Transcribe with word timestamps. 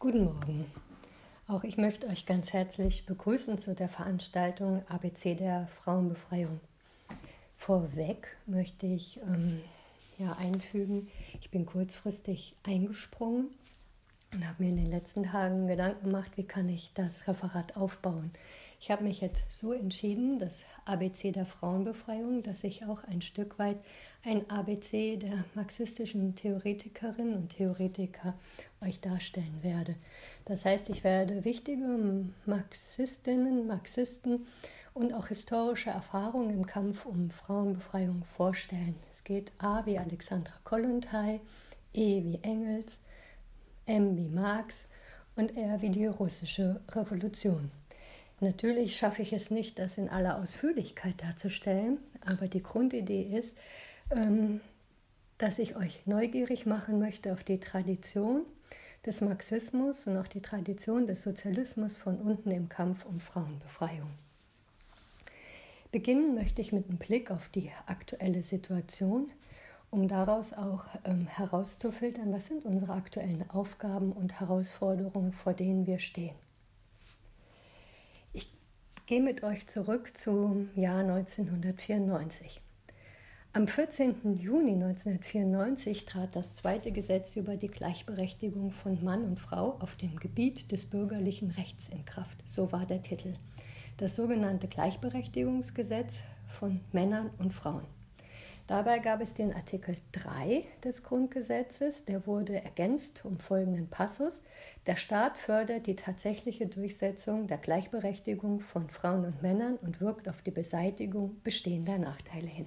Guten 0.00 0.24
Morgen. 0.24 0.66
Auch 1.46 1.64
ich 1.64 1.78
möchte 1.78 2.08
euch 2.08 2.26
ganz 2.26 2.52
herzlich 2.52 3.06
begrüßen 3.06 3.56
zu 3.56 3.74
der 3.74 3.88
Veranstaltung 3.88 4.82
ABC 4.88 5.34
der 5.34 5.66
Frauenbefreiung. 5.68 6.60
Vorweg 7.56 8.36
möchte 8.44 8.86
ich 8.86 9.20
ähm, 9.26 9.62
ja, 10.18 10.32
einfügen, 10.32 11.08
ich 11.40 11.50
bin 11.50 11.64
kurzfristig 11.64 12.54
eingesprungen 12.64 13.46
und 14.32 14.46
habe 14.46 14.64
mir 14.64 14.70
in 14.70 14.76
den 14.76 14.90
letzten 14.90 15.22
Tagen 15.22 15.68
Gedanken 15.68 16.10
gemacht, 16.10 16.32
wie 16.36 16.44
kann 16.44 16.68
ich 16.68 16.92
das 16.92 17.26
Referat 17.26 17.76
aufbauen. 17.76 18.30
Ich 18.84 18.90
habe 18.90 19.04
mich 19.04 19.22
jetzt 19.22 19.46
so 19.48 19.72
entschieden, 19.72 20.38
das 20.38 20.66
ABC 20.84 21.32
der 21.32 21.46
Frauenbefreiung, 21.46 22.42
dass 22.42 22.64
ich 22.64 22.84
auch 22.84 23.02
ein 23.04 23.22
Stück 23.22 23.58
weit 23.58 23.78
ein 24.22 24.50
ABC 24.50 25.16
der 25.16 25.42
marxistischen 25.54 26.34
Theoretikerinnen 26.34 27.34
und 27.34 27.56
Theoretiker 27.56 28.34
euch 28.82 29.00
darstellen 29.00 29.58
werde. 29.62 29.96
Das 30.44 30.66
heißt, 30.66 30.90
ich 30.90 31.02
werde 31.02 31.46
wichtige 31.46 32.26
Marxistinnen, 32.44 33.66
Marxisten 33.66 34.46
und 34.92 35.14
auch 35.14 35.28
historische 35.28 35.88
Erfahrungen 35.88 36.50
im 36.50 36.66
Kampf 36.66 37.06
um 37.06 37.30
Frauenbefreiung 37.30 38.22
vorstellen. 38.36 38.96
Es 39.10 39.24
geht 39.24 39.50
A 39.56 39.86
wie 39.86 39.98
Alexandra 39.98 40.52
Kollontai, 40.62 41.40
E 41.94 42.22
wie 42.22 42.38
Engels, 42.42 43.00
M 43.86 44.18
wie 44.18 44.28
Marx 44.28 44.88
und 45.36 45.56
R 45.56 45.80
wie 45.80 45.88
die 45.88 46.04
russische 46.04 46.82
Revolution. 46.90 47.70
Natürlich 48.40 48.96
schaffe 48.96 49.22
ich 49.22 49.32
es 49.32 49.50
nicht, 49.50 49.78
das 49.78 49.96
in 49.96 50.08
aller 50.08 50.38
Ausführlichkeit 50.38 51.22
darzustellen, 51.22 51.98
aber 52.24 52.48
die 52.48 52.62
Grundidee 52.62 53.22
ist, 53.22 53.56
ähm, 54.10 54.60
dass 55.38 55.58
ich 55.58 55.76
euch 55.76 56.06
neugierig 56.06 56.66
machen 56.66 56.98
möchte 56.98 57.32
auf 57.32 57.44
die 57.44 57.60
Tradition 57.60 58.42
des 59.06 59.20
Marxismus 59.20 60.06
und 60.06 60.16
auch 60.16 60.26
die 60.26 60.42
Tradition 60.42 61.06
des 61.06 61.22
Sozialismus 61.22 61.96
von 61.96 62.18
unten 62.18 62.50
im 62.50 62.68
Kampf 62.68 63.04
um 63.04 63.20
Frauenbefreiung. 63.20 64.10
Beginnen 65.92 66.34
möchte 66.34 66.60
ich 66.60 66.72
mit 66.72 66.88
einem 66.88 66.98
Blick 66.98 67.30
auf 67.30 67.48
die 67.50 67.70
aktuelle 67.86 68.42
Situation, 68.42 69.30
um 69.90 70.08
daraus 70.08 70.52
auch 70.52 70.86
ähm, 71.04 71.28
herauszufiltern, 71.28 72.32
was 72.32 72.46
sind 72.46 72.64
unsere 72.64 72.94
aktuellen 72.94 73.48
Aufgaben 73.50 74.10
und 74.10 74.40
Herausforderungen, 74.40 75.32
vor 75.32 75.52
denen 75.52 75.86
wir 75.86 76.00
stehen 76.00 76.34
gehe 79.06 79.20
mit 79.20 79.42
euch 79.42 79.66
zurück 79.66 80.16
zum 80.16 80.70
Jahr 80.74 81.00
1994. 81.00 82.60
Am 83.52 83.68
14. 83.68 84.38
Juni 84.38 84.72
1994 84.72 86.06
trat 86.06 86.34
das 86.34 86.56
zweite 86.56 86.90
Gesetz 86.90 87.36
über 87.36 87.56
die 87.56 87.68
Gleichberechtigung 87.68 88.70
von 88.70 89.04
Mann 89.04 89.24
und 89.24 89.38
Frau 89.38 89.76
auf 89.80 89.94
dem 89.96 90.16
Gebiet 90.16 90.72
des 90.72 90.86
bürgerlichen 90.86 91.50
Rechts 91.50 91.88
in 91.88 92.04
Kraft. 92.04 92.42
So 92.46 92.72
war 92.72 92.86
der 92.86 93.02
Titel. 93.02 93.34
Das 93.98 94.16
sogenannte 94.16 94.68
Gleichberechtigungsgesetz 94.68 96.24
von 96.48 96.80
Männern 96.92 97.30
und 97.38 97.52
Frauen. 97.52 97.86
Dabei 98.66 98.98
gab 98.98 99.20
es 99.20 99.34
den 99.34 99.52
Artikel 99.52 99.94
3 100.12 100.64
des 100.82 101.02
Grundgesetzes, 101.02 102.06
der 102.06 102.26
wurde 102.26 102.64
ergänzt 102.64 103.22
um 103.26 103.38
folgenden 103.38 103.88
Passus. 103.88 104.42
Der 104.86 104.96
Staat 104.96 105.36
fördert 105.36 105.86
die 105.86 105.96
tatsächliche 105.96 106.66
Durchsetzung 106.66 107.46
der 107.46 107.58
Gleichberechtigung 107.58 108.60
von 108.60 108.88
Frauen 108.88 109.26
und 109.26 109.42
Männern 109.42 109.76
und 109.76 110.00
wirkt 110.00 110.30
auf 110.30 110.40
die 110.40 110.50
Beseitigung 110.50 111.42
bestehender 111.42 111.98
Nachteile 111.98 112.46
hin. 112.46 112.66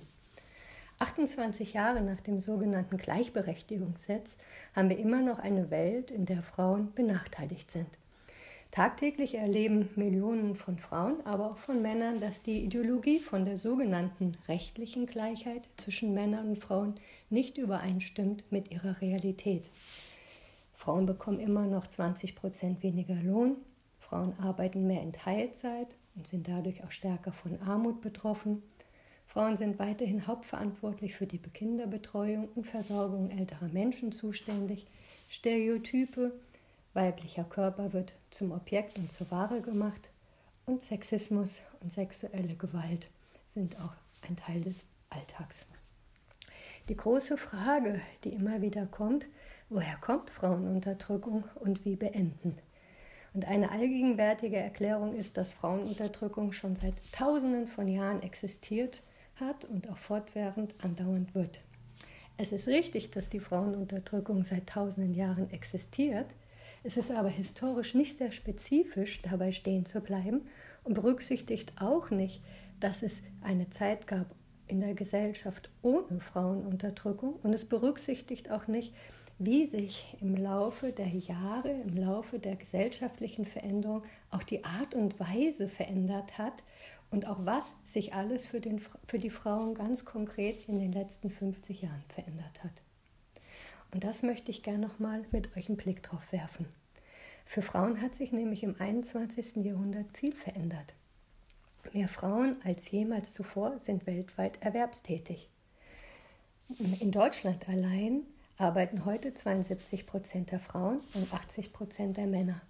28 1.00 1.74
Jahre 1.74 2.02
nach 2.02 2.22
dem 2.22 2.38
sogenannten 2.38 2.98
Gleichberechtigungsgesetz 2.98 4.38
haben 4.76 4.90
wir 4.90 5.00
immer 5.00 5.22
noch 5.22 5.40
eine 5.40 5.72
Welt, 5.72 6.12
in 6.12 6.26
der 6.26 6.44
Frauen 6.44 6.94
benachteiligt 6.94 7.72
sind. 7.72 7.90
Tagtäglich 8.72 9.36
erleben 9.36 9.90
Millionen 9.96 10.56
von 10.56 10.78
Frauen, 10.78 11.26
aber 11.26 11.52
auch 11.52 11.58
von 11.58 11.82
Männern, 11.82 12.20
dass 12.20 12.44
die 12.44 12.64
Ideologie 12.64 13.20
von 13.20 13.46
der 13.46 13.58
sogenannten 13.58 14.38
rechtlichen 14.48 15.06
Gleichheit 15.06 15.68
zwischen 15.78 16.14
Männern 16.14 16.50
und 16.50 16.60
Frauen 16.60 16.96
nicht 17.30 17.58
übereinstimmt 17.58 18.44
mit 18.52 18.72
ihrer 18.72 19.02
Realität. 19.02 19.70
Frauen 20.76 21.06
bekommen 21.06 21.40
immer 21.40 21.66
noch 21.66 21.88
20 21.88 22.36
Prozent 22.36 22.84
weniger 22.84 23.16
Lohn, 23.16 23.58
Frauen 24.00 24.40
arbeiten 24.40 24.88
mehr 24.88 25.02
in 25.02 25.12
Teilzeit 25.12 25.96
und 26.16 26.26
sind 26.28 26.48
dadurch 26.48 26.84
auch 26.84 26.92
stärker 26.92 27.34
von 27.34 27.60
Armut 27.62 28.00
betroffen. 28.00 28.64
Frauen 29.26 29.58
sind 29.58 29.80
weiterhin 29.80 30.28
hauptverantwortlich 30.28 31.16
für 31.16 31.28
die 31.28 31.40
Kinderbetreuung 31.40 32.48
und 32.56 32.66
Versorgung 32.66 33.30
älterer 33.30 33.68
Menschen 33.68 34.14
zuständig. 34.14 34.88
Stereotype 35.30 36.32
Weiblicher 36.98 37.44
Körper 37.44 37.94
wird 37.94 38.14
zum 38.32 38.52
Objekt 38.52 38.98
und 38.98 39.12
zur 39.12 39.30
Ware 39.30 39.62
gemacht 39.62 40.10
und 40.66 40.82
Sexismus 40.82 41.62
und 41.80 41.94
sexuelle 41.94 42.56
Gewalt 42.56 43.08
sind 43.46 43.80
auch 43.80 43.94
ein 44.28 44.36
Teil 44.36 44.62
des 44.62 44.84
Alltags. 45.12 45.68
Die 46.90 46.96
große 46.98 47.38
Frage, 47.38 48.02
die 48.24 48.34
immer 48.34 48.64
wieder 48.64 48.88
kommt, 48.88 49.28
woher 49.70 49.96
kommt 49.98 50.32
Frauenunterdrückung 50.32 51.44
und 51.60 51.86
wie 51.86 51.96
beenden? 51.96 52.58
Und 53.36 53.48
eine 53.48 53.70
allgegenwärtige 53.70 54.58
Erklärung 54.58 55.14
ist, 55.16 55.38
dass 55.38 55.54
Frauenunterdrückung 55.54 56.52
schon 56.52 56.78
seit 56.78 56.96
Tausenden 57.12 57.68
von 57.68 57.88
Jahren 57.88 58.24
existiert 58.24 59.04
hat 59.40 59.66
und 59.66 59.88
auch 59.88 59.98
fortwährend 59.98 60.74
andauernd 60.84 61.36
wird. 61.36 61.62
Es 62.38 62.52
ist 62.52 62.68
richtig, 62.68 63.12
dass 63.12 63.30
die 63.30 63.40
Frauenunterdrückung 63.40 64.44
seit 64.44 64.66
tausenden 64.66 65.14
Jahren 65.14 65.52
existiert, 65.52 66.34
es 66.88 66.96
ist 66.96 67.12
aber 67.12 67.28
historisch 67.28 67.96
nicht 67.96 68.18
sehr 68.18 68.32
spezifisch, 68.32 69.22
dabei 69.22 69.52
stehen 69.52 69.86
zu 69.86 70.00
bleiben 70.00 70.48
und 70.86 70.94
berücksichtigt 70.94 71.74
auch 71.82 72.12
nicht, 72.12 72.42
dass 72.80 73.04
es 73.04 73.24
eine 73.42 73.70
Zeit 73.70 74.08
gab 74.08 74.34
in 74.68 74.80
der 74.80 74.94
Gesellschaft 74.94 75.70
ohne 75.82 76.22
Frauenunterdrückung 76.22 77.34
und 77.44 77.52
es 77.52 77.66
berücksichtigt 77.66 78.50
auch 78.52 78.68
nicht, 78.68 78.94
wie 79.38 79.66
sich 79.66 80.16
im 80.22 80.34
Laufe 80.36 80.94
der 80.94 81.10
Jahre, 81.10 81.72
im 81.72 81.98
Laufe 81.98 82.40
der 82.40 82.56
gesellschaftlichen 82.56 83.44
Veränderung 83.44 84.04
auch 84.32 84.44
die 84.44 84.64
Art 84.64 84.96
und 84.96 85.20
Weise 85.20 85.68
verändert 85.68 86.38
hat 86.38 86.64
und 87.12 87.28
auch 87.28 87.46
was 87.46 87.74
sich 87.84 88.14
alles 88.14 88.46
für, 88.46 88.62
den, 88.62 88.80
für 89.06 89.20
die 89.20 89.30
Frauen 89.30 89.76
ganz 89.76 90.06
konkret 90.06 90.70
in 90.70 90.80
den 90.80 90.94
letzten 90.94 91.32
50 91.32 91.82
Jahren 91.82 92.04
verändert 92.08 92.64
hat. 92.64 92.87
Und 93.92 94.04
das 94.04 94.24
möchte 94.24 94.52
ich 94.52 94.64
gerne 94.64 94.80
nochmal 94.80 95.26
mit 95.32 95.56
euch 95.56 95.70
einen 95.70 95.78
Blick 95.78 96.04
drauf 96.04 96.32
werfen. 96.32 96.68
Für 97.46 97.62
Frauen 97.62 98.02
hat 98.02 98.14
sich 98.14 98.32
nämlich 98.32 98.64
im 98.64 98.76
21. 98.80 99.58
Jahrhundert 99.66 100.16
viel 100.16 100.34
verändert. 100.34 100.94
Mehr 101.94 102.10
Frauen 102.10 102.58
als 102.66 102.92
jemals 102.92 103.34
zuvor 103.34 103.80
sind 103.80 104.06
weltweit 104.06 104.62
erwerbstätig. 104.62 105.50
In 107.00 107.12
Deutschland 107.12 107.70
allein 107.70 108.24
arbeiten 108.58 109.06
heute 109.06 109.34
72 109.34 110.06
Prozent 110.06 110.52
der 110.52 110.60
Frauen 110.60 111.00
und 111.14 111.34
80 111.34 111.72
Prozent 111.72 112.18
der 112.18 112.28
Männer. 112.28 112.62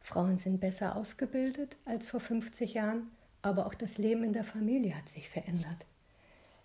Frauen 0.00 0.38
sind 0.38 0.60
besser 0.60 0.94
ausgebildet 0.94 1.76
als 1.84 2.10
vor 2.10 2.20
50 2.20 2.74
Jahren, 2.74 3.10
aber 3.42 3.66
auch 3.66 3.74
das 3.74 3.98
Leben 3.98 4.22
in 4.22 4.32
der 4.32 4.44
Familie 4.44 4.96
hat 4.96 5.08
sich 5.08 5.28
verändert. 5.28 5.86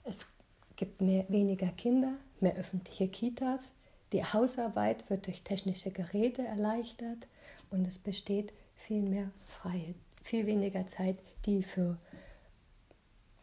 Es 0.03 0.28
gibt 0.75 1.02
mehr, 1.02 1.25
weniger 1.30 1.70
Kinder, 1.70 2.14
mehr 2.41 2.56
öffentliche 2.56 3.07
Kitas, 3.07 3.72
die 4.12 4.24
Hausarbeit 4.24 5.09
wird 5.09 5.28
durch 5.28 5.44
technische 5.44 5.91
Geräte 5.91 6.44
erleichtert 6.44 7.28
und 7.69 7.88
es 7.88 7.97
besteht 7.97 8.52
viel 8.75 9.02
mehr 9.02 9.31
freie, 9.47 9.94
viel 10.24 10.46
weniger 10.46 10.85
Zeit, 10.88 11.18
die 11.46 11.63
für 11.63 11.97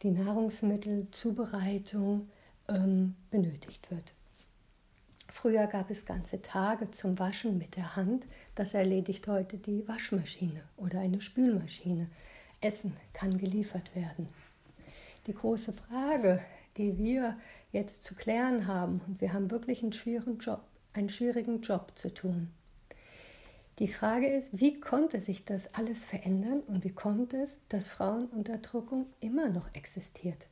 die 0.02 0.10
Nahrungsmittelzubereitung 0.10 2.28
ähm, 2.68 3.14
benötigt 3.30 3.90
wird. 3.90 4.12
Früher 5.32 5.66
gab 5.66 5.90
es 5.90 6.04
ganze 6.04 6.42
Tage 6.42 6.90
zum 6.90 7.18
Waschen 7.18 7.58
mit 7.58 7.76
der 7.76 7.96
Hand. 7.96 8.26
Das 8.54 8.74
erledigt 8.74 9.26
heute 9.28 9.56
die 9.56 9.86
Waschmaschine 9.86 10.62
oder 10.76 11.00
eine 11.00 11.20
Spülmaschine. 11.20 12.08
Essen 12.60 12.96
kann 13.12 13.38
geliefert 13.38 13.94
werden. 13.94 14.28
Die 15.26 15.34
große 15.34 15.72
Frage, 15.72 16.40
die 16.78 16.96
wir 16.96 17.36
jetzt 17.72 18.04
zu 18.04 18.14
klären 18.14 18.66
haben. 18.66 19.00
Und 19.06 19.20
wir 19.20 19.32
haben 19.32 19.50
wirklich 19.50 19.82
einen 19.82 19.92
schwierigen 19.92 20.38
Job, 20.38 20.62
einen 20.94 21.10
schwierigen 21.10 21.60
Job 21.60 21.92
zu 21.94 22.12
tun. 22.14 22.50
Die 23.78 23.88
Frage 23.88 24.26
ist, 24.26 24.58
wie 24.58 24.80
konnte 24.80 25.20
sich 25.20 25.44
das 25.44 25.72
alles 25.74 26.04
verändern 26.04 26.60
und 26.66 26.82
wie 26.82 26.90
kommt 26.90 27.32
es, 27.32 27.60
dass 27.68 27.86
Frauenunterdrückung 27.86 29.06
immer 29.20 29.48
noch 29.50 29.72
existiert? 29.74 30.48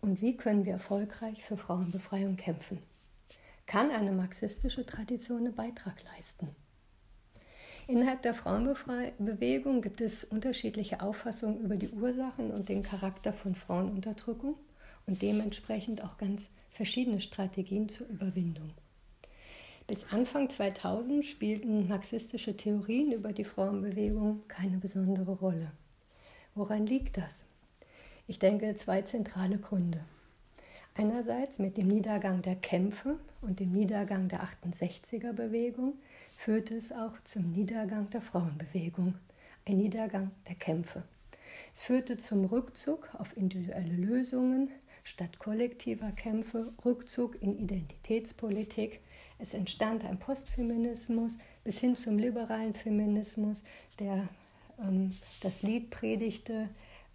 Und 0.00 0.22
wie 0.22 0.36
können 0.36 0.64
wir 0.64 0.74
erfolgreich 0.74 1.44
für 1.44 1.56
Frauenbefreiung 1.56 2.36
kämpfen? 2.36 2.78
Kann 3.66 3.90
eine 3.90 4.12
marxistische 4.12 4.86
Tradition 4.86 5.38
einen 5.38 5.54
Beitrag 5.54 5.96
leisten? 6.16 6.48
Innerhalb 7.88 8.22
der 8.22 8.34
Frauenbewegung 8.34 9.82
gibt 9.82 10.00
es 10.00 10.22
unterschiedliche 10.22 11.02
Auffassungen 11.02 11.60
über 11.60 11.74
die 11.74 11.90
Ursachen 11.90 12.52
und 12.52 12.68
den 12.68 12.84
Charakter 12.84 13.32
von 13.32 13.56
Bis 19.86 20.12
Anfang 20.12 20.48
2000 20.48 21.24
spielten 21.24 21.88
marxistische 21.88 22.56
Theorien 22.56 23.10
über 23.10 23.32
die 23.32 23.44
Frauenbewegung 23.44 24.46
keine 24.46 24.78
besondere 24.78 25.32
Rolle. 25.32 25.72
Woran 26.54 26.86
liegt 26.86 27.16
das? 27.16 27.44
Ich 28.28 28.38
denke 28.38 28.76
zwei 28.76 29.02
zentrale 29.02 29.58
Gründe. 29.58 30.04
Einerseits 30.94 31.58
mit 31.58 31.76
dem 31.76 31.88
Niedergang 31.88 32.42
der 32.42 32.56
Kämpfe 32.56 33.18
und 33.40 33.58
dem 33.58 33.72
Niedergang 33.72 34.28
der 34.28 34.44
68er 34.44 35.32
Bewegung 35.32 35.94
führte 36.36 36.76
es 36.76 36.92
auch 36.92 37.18
zum 37.24 37.50
Niedergang 37.50 38.10
der 38.10 38.20
Frauenbewegung, 38.20 39.14
ein 39.66 39.76
Niedergang 39.76 40.30
der 40.48 40.56
Kämpfe. 40.56 41.02
Es 41.72 41.82
führte 41.82 42.16
zum 42.16 42.44
Rückzug 42.44 43.08
auf 43.14 43.36
individuelle 43.36 43.96
Lösungen 43.96 44.70
statt 45.10 45.38
kollektiver 45.38 46.12
Kämpfe, 46.12 46.72
Rückzug 46.84 47.40
in 47.42 47.58
Identitätspolitik, 47.58 49.00
es 49.38 49.54
entstand 49.54 50.04
ein 50.04 50.18
Postfeminismus 50.18 51.38
bis 51.64 51.80
hin 51.80 51.96
zum 51.96 52.18
liberalen 52.18 52.74
Feminismus, 52.74 53.64
der 53.98 54.28
ähm, 54.78 55.12
das 55.40 55.62
Lied 55.62 55.90
predigte 55.90 56.68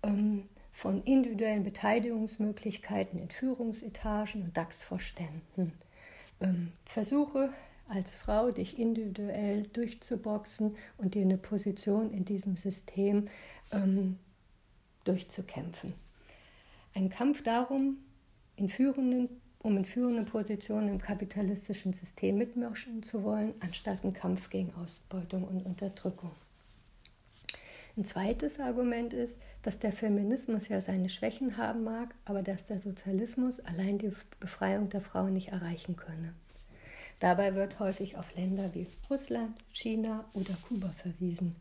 ähm, 0.04 0.50
von 0.72 1.04
individuellen 1.04 1.64
Beteiligungsmöglichkeiten 1.64 3.20
in 3.20 3.30
Führungsetagen 3.30 4.44
und 4.44 4.58
DAX-Vorständen. 4.58 5.72
Ähm, 6.42 6.72
Versuche 6.86 7.54
als 7.88 8.16
Frau, 8.16 8.52
dich 8.52 8.80
individuell 8.80 9.64
durchzuboxen 9.68 10.76
und 10.98 11.14
dir 11.14 11.22
eine 11.22 11.38
Position 11.38 12.12
in 12.12 12.26
diesem 12.26 12.58
System 12.58 13.30
ähm, 13.72 14.18
durchzukämpfen. 15.04 15.94
Ein 16.96 17.10
Kampf 17.10 17.44
darum, 17.44 17.98
in 18.56 18.70
führenden 18.70 19.30
um 19.66 19.78
in 19.78 19.86
führenden 19.86 20.26
Positionen 20.26 20.90
im 20.90 21.02
kapitalistischen 21.02 21.92
System 21.92 22.38
mitmischen 22.38 23.02
zu 23.02 23.24
wollen, 23.24 23.56
anstatt 23.62 24.04
einen 24.04 24.14
Kampf 24.14 24.52
gegen 24.52 24.72
Ausbeutung 24.76 25.44
und 25.44 25.66
Unterdrückung. 25.66 26.30
Ein 27.98 28.06
zweites 28.06 28.60
Argument 28.60 29.12
ist, 29.12 29.42
dass 29.64 29.80
der 29.80 29.92
Feminismus 29.92 30.68
ja 30.68 30.82
seine 30.82 31.10
Schwächen 31.10 31.58
haben 31.58 31.84
mag, 31.84 32.14
aber 32.26 32.44
dass 32.44 32.66
der 32.66 32.78
Sozialismus 32.78 33.60
allein 33.60 33.98
die 33.98 34.12
Befreiung 34.40 34.90
der 34.90 35.02
Frauen 35.02 35.34
nicht 35.34 35.48
erreichen 35.48 35.96
könne. 35.96 36.36
Dabei 37.20 37.56
wird 37.56 37.80
häufig 37.80 38.18
auf 38.18 38.36
Länder 38.36 38.76
wie 38.76 38.86
Russland, 39.10 39.58
China 39.72 40.26
oder 40.34 40.54
Kuba 40.68 40.94
verwiesen. 41.02 41.56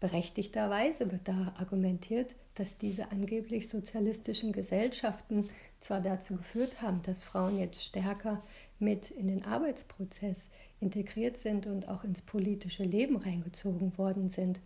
Berechtigterweise 0.00 1.10
wird 1.10 1.26
da 1.26 1.54
argumentiert, 1.58 2.34
dass 2.54 2.78
diese 2.78 3.10
angeblich 3.10 3.68
sozialistischen 3.68 4.52
Gesellschaften 4.52 5.48
zwar 5.80 6.00
dazu 6.00 6.36
geführt 6.36 6.82
haben, 6.82 7.02
dass 7.02 7.24
Frauen 7.24 7.58
jetzt 7.58 7.82
stärker 7.82 8.42
mit 8.78 9.10
in 9.10 9.26
den 9.26 9.44
Arbeitsprozess 9.44 10.50
integriert 10.80 11.36
sind 11.36 11.66
und 11.66 11.88
auch 11.88 12.04
ins 12.04 12.22
politische 12.22 12.84
Leben 12.84 13.16
reingezogen 13.16 13.96
worden 13.98 14.28
sind, 14.28 14.60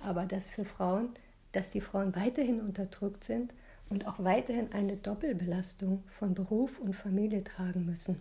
aber 0.00 0.24
dass 0.24 0.48
für 0.48 0.64
Frauen, 0.64 1.10
dass 1.52 1.70
die 1.70 1.82
Frauen 1.82 2.14
weiterhin 2.14 2.60
unterdrückt 2.60 3.24
sind 3.24 3.54
und 3.90 4.06
auch 4.06 4.18
weiterhin 4.18 4.72
eine 4.72 4.96
Doppelbelastung 4.96 6.02
von 6.08 6.34
Beruf 6.34 6.78
und 6.78 6.94
Familie 6.94 7.44
tragen 7.44 7.84
müssen. 7.84 8.20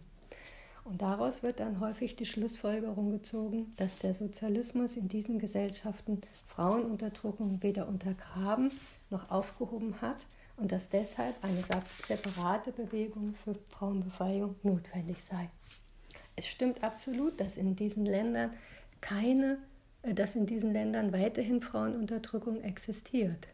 Und 0.87 1.01
daraus 1.01 1.43
wird 1.43 1.59
dann 1.59 1.81
häufig 1.81 2.15
die 2.15 2.25
Schlussfolgerung 2.25 3.11
gezogen, 3.11 3.73
dass 3.75 3.99
der 3.99 4.13
Sozialismus 4.13 4.95
in 4.95 5.09
diesen 5.09 5.37
Gesellschaften 5.37 6.21
Frauenunterdrückung 6.47 7.61
weder 7.61 7.89
untergraben 7.89 8.71
noch 9.09 9.29
aufgehoben 9.29 9.99
hat 9.99 10.27
und 10.55 10.71
dass 10.71 10.89
deshalb 10.89 11.35
eine 11.43 11.61
separate 11.99 12.71
Bewegung 12.71 13.35
für 13.35 13.55
Frauenbefreiung 13.69 14.55
notwendig 14.63 15.21
sei. 15.23 15.49
Es 16.37 16.47
stimmt 16.47 16.81
absolut, 16.81 17.37
dass 17.41 17.57
in 17.57 17.75
diesen 17.75 18.05
Ländern 18.05 18.51
keine, 19.01 19.57
äh, 20.03 20.13
dass 20.13 20.37
in 20.37 20.45
diesen 20.45 20.71
Ländern 20.71 21.11
weiterhin 21.11 21.61
Frauenunterdrückung 21.61 22.61
existiert. 22.61 23.49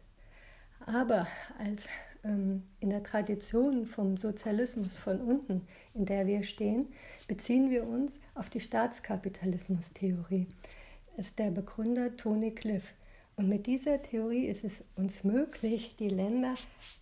Aber 0.86 1.26
als 1.58 1.88
in 2.24 2.90
der 2.90 3.02
Tradition 3.02 3.84
vom 3.84 4.16
Sozialismus 4.16 4.96
von 4.96 5.20
unten, 5.20 5.62
in 5.92 6.06
der 6.06 6.26
wir 6.26 6.42
stehen, 6.42 6.86
beziehen 7.28 7.70
wir 7.70 7.86
uns 7.86 8.18
auf 8.34 8.48
die 8.48 8.60
Staatskapitalismus-Theorie. 8.60 10.46
Ist 11.16 11.38
der 11.38 11.50
Begründer 11.50 12.16
Tony 12.16 12.50
Cliff. 12.50 12.94
Und 13.36 13.48
mit 13.48 13.66
dieser 13.66 14.00
Theorie 14.00 14.46
ist 14.46 14.64
es 14.64 14.84
uns 14.96 15.24
möglich, 15.24 15.96
die 15.96 16.08
Länder 16.08 16.54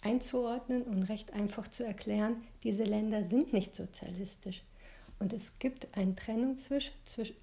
einzuordnen 0.02 0.82
und 0.82 1.04
recht 1.04 1.32
einfach 1.34 1.68
zu 1.68 1.84
erklären, 1.84 2.36
diese 2.64 2.84
Länder 2.84 3.22
sind 3.22 3.52
nicht 3.52 3.74
sozialistisch. 3.74 4.62
Und 5.18 5.32
es 5.32 5.58
gibt 5.60 5.86
einen, 5.96 6.16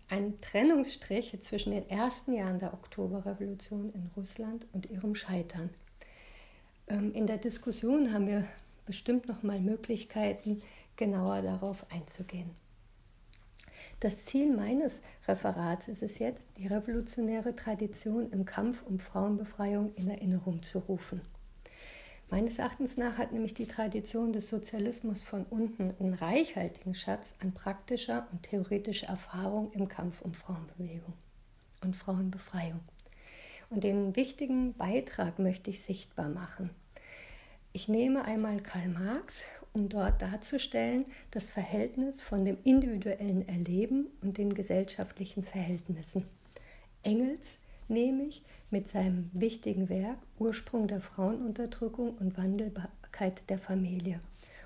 einen 0.09 0.41
Trennungsstrich 0.41 1.37
zwischen 1.39 1.71
den 1.71 1.89
ersten 1.89 2.33
Jahren 2.33 2.59
der 2.59 2.73
Oktoberrevolution 2.73 3.91
in 3.91 4.09
Russland 4.17 4.67
und 4.73 4.89
ihrem 4.89 5.15
Scheitern. 5.15 5.69
Ähm, 6.89 7.13
in 7.13 7.27
der 7.27 7.37
Diskussion 7.37 8.11
haben 8.13 8.27
wir 8.27 8.45
bestimmt 8.85 9.27
noch 9.27 9.43
mal 9.43 9.59
Möglichkeiten, 9.59 10.61
genauer 10.95 11.41
darauf 11.41 11.85
einzugehen. 11.91 12.49
Das 13.99 14.25
Ziel 14.25 14.55
meines 14.55 15.01
Referats 15.27 15.87
ist 15.87 16.03
es 16.03 16.19
jetzt, 16.19 16.49
die 16.57 16.67
revolutionäre 16.67 17.55
Tradition 17.55 18.31
im 18.31 18.45
Kampf 18.45 18.83
um 18.83 18.99
Frauenbefreiung 18.99 19.93
in 19.95 20.09
Erinnerung 20.09 20.63
zu 20.63 20.79
rufen. 20.79 21.21
Meines 22.29 22.59
Erachtens 22.59 22.97
nach 22.97 23.17
hat 23.17 23.31
nämlich 23.31 23.53
die 23.55 23.65
Tradition 23.65 24.33
des 24.33 24.49
Sozialismus 24.49 25.23
von 25.23 25.45
unten 25.45 25.93
einen 25.99 26.13
reichhaltigen 26.13 26.93
Schatz 26.93 27.33
an 27.41 27.53
praktischer 27.53 28.27
und 28.31 28.43
theoretischer 28.43 29.07
Erfahrung 29.07 29.71
im 29.73 29.87
Kampf 29.87 30.21
um 30.21 30.33
Frauenbewegung 30.33 31.13
und 31.81 31.95
Frauenbefreiung. 31.95 32.81
Und 33.69 33.83
den 33.83 34.15
wichtigen 34.15 34.73
Beitrag 34.73 35.39
möchte 35.39 35.69
ich 35.69 35.81
sichtbar 35.81 36.29
machen. 36.29 36.71
Ich 37.71 37.87
nehme 37.87 38.25
einmal 38.25 38.59
Karl 38.61 38.89
Marx 38.89 39.45
um 39.73 39.89
dort 39.89 40.21
darzustellen 40.21 41.05
das 41.31 41.51
Verhältnis 41.51 42.21
von 42.21 42.43
dem 42.43 42.57
individuellen 42.63 43.47
Erleben 43.47 44.07
und 44.21 44.37
den 44.39 44.53
gesellschaftlichen 44.53 45.43
Verhältnissen. 45.43 46.25
Engels 47.03 47.59
nehme 47.87 48.23
ich 48.23 48.43
mit 48.71 48.87
seinem 48.87 49.29
wichtigen 49.33 49.89
Werk 49.89 50.17
Ursprung 50.37 50.87
der 50.87 51.01
Frauenunterdrückung 51.01 52.15
und 52.15 52.37
Wandelbarkeit 52.37 53.49
der 53.49 53.59
Familie. 53.59 54.19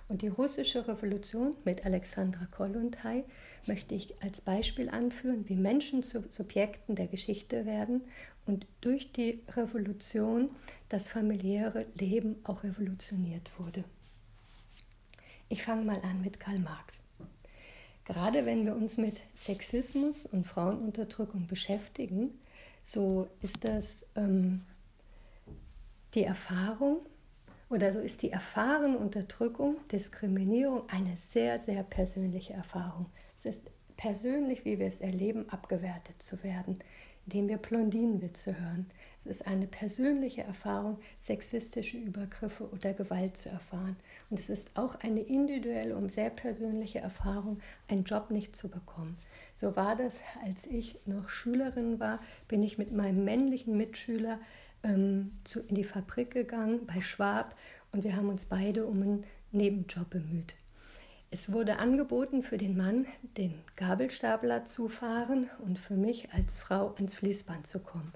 Und 0.10 0.22
die 0.22 0.28
russische 0.28 0.88
Revolution 0.88 1.56
mit 1.64 1.86
Alexandra 1.86 2.46
Kollontai 2.52 3.24
möchte 3.66 3.96
ich 3.96 4.22
als 4.22 4.42
Beispiel 4.42 4.90
anführen, 4.90 5.48
wie 5.48 5.56
Menschen 5.56 6.04
zu 6.04 6.24
Subjekten 6.30 6.96
der 6.96 7.08
Geschichte 7.08 7.66
werden 7.66 8.02
und 8.46 8.66
durch 8.82 9.12
die 9.12 9.42
Revolution 9.50 10.50
das 10.90 11.08
familiäre 11.08 11.86
Leben 11.96 12.38
auch 12.44 12.64
revolutioniert 12.64 13.50
wurde. 13.58 13.84
Ich 15.50 15.64
fange 15.64 15.86
mal 15.86 16.00
an 16.02 16.22
mit 16.22 16.40
Karl 16.40 16.60
Marx. 16.60 17.04
Gerade 18.06 18.46
wenn 18.46 18.66
wir 18.66 18.76
uns 18.76 18.98
mit 18.98 19.22
Sexismus 19.34 20.26
und 20.26 20.46
Frauenunterdrückung 20.46 21.48
beschäftigen, 21.48 22.32
so 22.84 23.30
ist 23.42 23.64
das 23.64 24.06
ähm, 24.16 24.64
die 26.14 26.24
Erfahrung 26.24 27.02
oder 27.70 27.92
so 27.92 28.02
ist 28.02 28.22
die 28.22 28.30
erfahrene 28.30 28.98
Unterdrückung, 28.98 29.78
Diskriminierung 29.92 30.88
eine 30.90 31.16
sehr, 31.16 31.60
sehr 31.60 31.84
persönliche 31.84 32.54
Erfahrung. 32.54 33.08
Es 33.38 33.46
ist 33.46 33.72
persönlich, 33.96 34.66
wie 34.66 34.80
wir 34.80 34.88
es 34.88 35.00
erleben, 35.00 35.50
abgewertet 35.50 36.22
zu 36.22 36.44
werden 36.44 36.80
indem 37.26 37.50
wir 37.50 37.58
Blondinenwitze 37.58 38.60
hören. 38.60 38.90
Es 39.26 39.40
ist 39.40 39.48
eine 39.48 39.68
persönliche 39.68 40.44
Erfahrung, 40.44 41.00
sexistische 41.16 41.98
Übergriffe 41.98 42.70
oder 42.70 42.94
Gewalt 42.94 43.38
zu 43.38 43.50
erfahren. 43.50 43.96
Und 44.30 44.40
es 44.40 44.50
ist 44.50 44.76
auch 44.76 44.96
eine 44.96 45.22
individuelle 45.22 45.96
und 45.96 46.14
sehr 46.14 46.30
persönliche 46.30 47.00
Erfahrung, 47.00 47.60
einen 47.88 48.04
Job 48.04 48.32
nicht 48.32 48.56
zu 48.56 48.68
bekommen. 48.68 49.18
So 49.56 49.76
war 49.76 49.96
das, 49.96 50.22
als 50.44 50.66
ich 50.68 51.00
noch 51.06 51.30
Schülerin 51.30 52.00
war, 52.00 52.20
bin 52.48 52.64
ich 52.64 52.78
mit 52.78 52.92
meinem 52.92 53.24
männlichen 53.24 53.78
Mitschüler 53.78 54.40
ähm, 54.84 55.32
zu, 55.46 55.62
in 55.62 55.76
die 55.76 55.86
Fabrik 55.86 56.32
gegangen 56.32 56.86
bei 56.86 57.00
Schwab 57.00 57.56
und 57.94 58.04
wir 58.04 58.16
haben 58.18 58.30
uns 58.30 58.46
beide 58.46 58.86
um 58.86 59.02
einen 59.02 59.26
Nebenjob 59.52 60.10
bemüht. 60.10 60.56
Es 61.34 61.52
wurde 61.52 61.80
angeboten, 61.80 62.44
für 62.44 62.60
den 62.60 62.78
Mann 62.78 63.08
den 63.38 63.56
Gabelstapler 63.76 64.66
zu 64.66 64.88
fahren 64.88 65.50
und 65.66 65.80
für 65.80 65.96
mich 65.96 66.32
als 66.32 66.60
Frau 66.60 66.94
ans 66.94 67.16
Fließband 67.16 67.66
zu 67.66 67.80
kommen. 67.80 68.14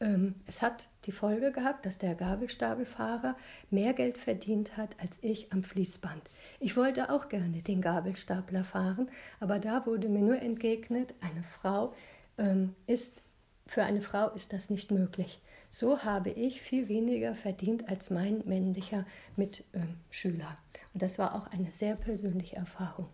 Ähm, 0.00 0.36
es 0.46 0.62
hat 0.62 0.88
die 1.04 1.12
Folge 1.12 1.52
gehabt, 1.52 1.84
dass 1.84 1.98
der 1.98 2.14
Gabelstapelfahrer 2.14 3.36
mehr 3.68 3.92
Geld 3.92 4.16
verdient 4.16 4.78
hat 4.78 4.98
als 4.98 5.18
ich 5.20 5.52
am 5.52 5.62
Fließband. 5.62 6.22
Ich 6.58 6.74
wollte 6.74 7.10
auch 7.10 7.28
gerne 7.28 7.60
den 7.60 7.82
Gabelstapler 7.82 8.64
fahren, 8.64 9.10
aber 9.40 9.58
da 9.58 9.84
wurde 9.84 10.08
mir 10.08 10.22
nur 10.22 10.40
entgegnet, 10.40 11.12
eine 11.20 11.42
Frau 11.42 11.92
ähm, 12.38 12.74
ist, 12.86 13.22
für 13.66 13.82
eine 13.82 14.00
Frau 14.00 14.30
ist 14.30 14.54
das 14.54 14.70
nicht 14.70 14.90
möglich. 14.90 15.38
So 15.68 16.02
habe 16.02 16.30
ich 16.30 16.62
viel 16.62 16.88
weniger 16.88 17.34
verdient 17.34 17.90
als 17.90 18.08
mein 18.08 18.40
männlicher 18.46 19.04
Mitschüler. 19.36 20.56
Und 20.94 21.02
das 21.02 21.18
war 21.18 21.34
auch 21.34 21.48
eine 21.48 21.70
sehr 21.70 21.96
persönliche 21.96 22.56
Erfahrung. 22.56 23.08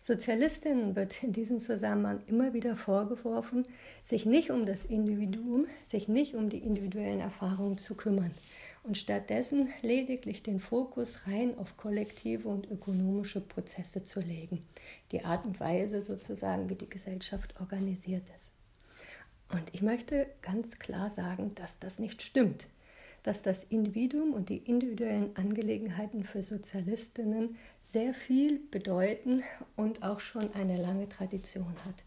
Sozialistinnen 0.00 0.94
wird 0.94 1.24
in 1.24 1.32
diesem 1.32 1.60
Zusammenhang 1.60 2.20
immer 2.28 2.54
wieder 2.54 2.76
vorgeworfen, 2.76 3.66
sich 4.04 4.24
nicht 4.24 4.52
um 4.52 4.64
das 4.64 4.84
Individuum, 4.84 5.66
sich 5.82 6.06
nicht 6.06 6.36
um 6.36 6.48
die 6.48 6.58
individuellen 6.58 7.18
Erfahrungen 7.18 7.76
zu 7.76 7.96
kümmern 7.96 8.30
und 8.84 8.96
stattdessen 8.96 9.68
lediglich 9.82 10.44
den 10.44 10.60
Fokus 10.60 11.26
rein 11.26 11.58
auf 11.58 11.76
kollektive 11.76 12.48
und 12.48 12.70
ökonomische 12.70 13.40
Prozesse 13.40 14.04
zu 14.04 14.20
legen, 14.20 14.60
die 15.10 15.24
Art 15.24 15.44
und 15.44 15.58
Weise 15.58 16.04
sozusagen, 16.04 16.68
wie 16.68 16.76
die 16.76 16.88
Gesellschaft 16.88 17.60
organisiert 17.60 18.22
ist. 18.36 18.52
Und 19.50 19.62
ich 19.72 19.82
möchte 19.82 20.28
ganz 20.40 20.78
klar 20.78 21.10
sagen, 21.10 21.52
dass 21.56 21.80
das 21.80 21.98
nicht 21.98 22.22
stimmt 22.22 22.68
dass 23.26 23.42
das 23.42 23.64
Individuum 23.64 24.34
und 24.34 24.50
die 24.50 24.58
individuellen 24.58 25.34
Angelegenheiten 25.34 26.22
für 26.22 26.42
Sozialistinnen 26.42 27.56
sehr 27.82 28.14
viel 28.14 28.60
bedeuten 28.70 29.42
und 29.74 30.04
auch 30.04 30.20
schon 30.20 30.54
eine 30.54 30.80
lange 30.80 31.08
Tradition 31.08 31.74
hat. 31.84 32.04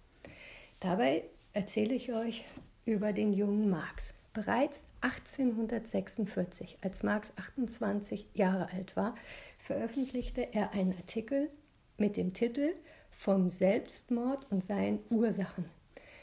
Dabei 0.79 1.25
erzähle 1.51 1.93
ich 1.93 2.13
euch 2.13 2.45
über 2.85 3.11
den 3.11 3.33
jungen 3.33 3.69
Marx. 3.69 4.13
Bereits 4.31 4.85
1846, 5.01 6.77
als 6.81 7.03
Marx 7.03 7.33
28 7.35 8.27
Jahre 8.33 8.71
alt 8.71 8.95
war, 8.95 9.15
veröffentlichte 9.57 10.53
er 10.53 10.71
einen 10.71 10.93
Artikel 10.93 11.49
mit 11.97 12.15
dem 12.15 12.31
Titel 12.31 12.69
Vom 13.11 13.49
Selbstmord 13.49 14.49
und 14.49 14.63
seinen 14.63 14.99
Ursachen. 15.09 15.65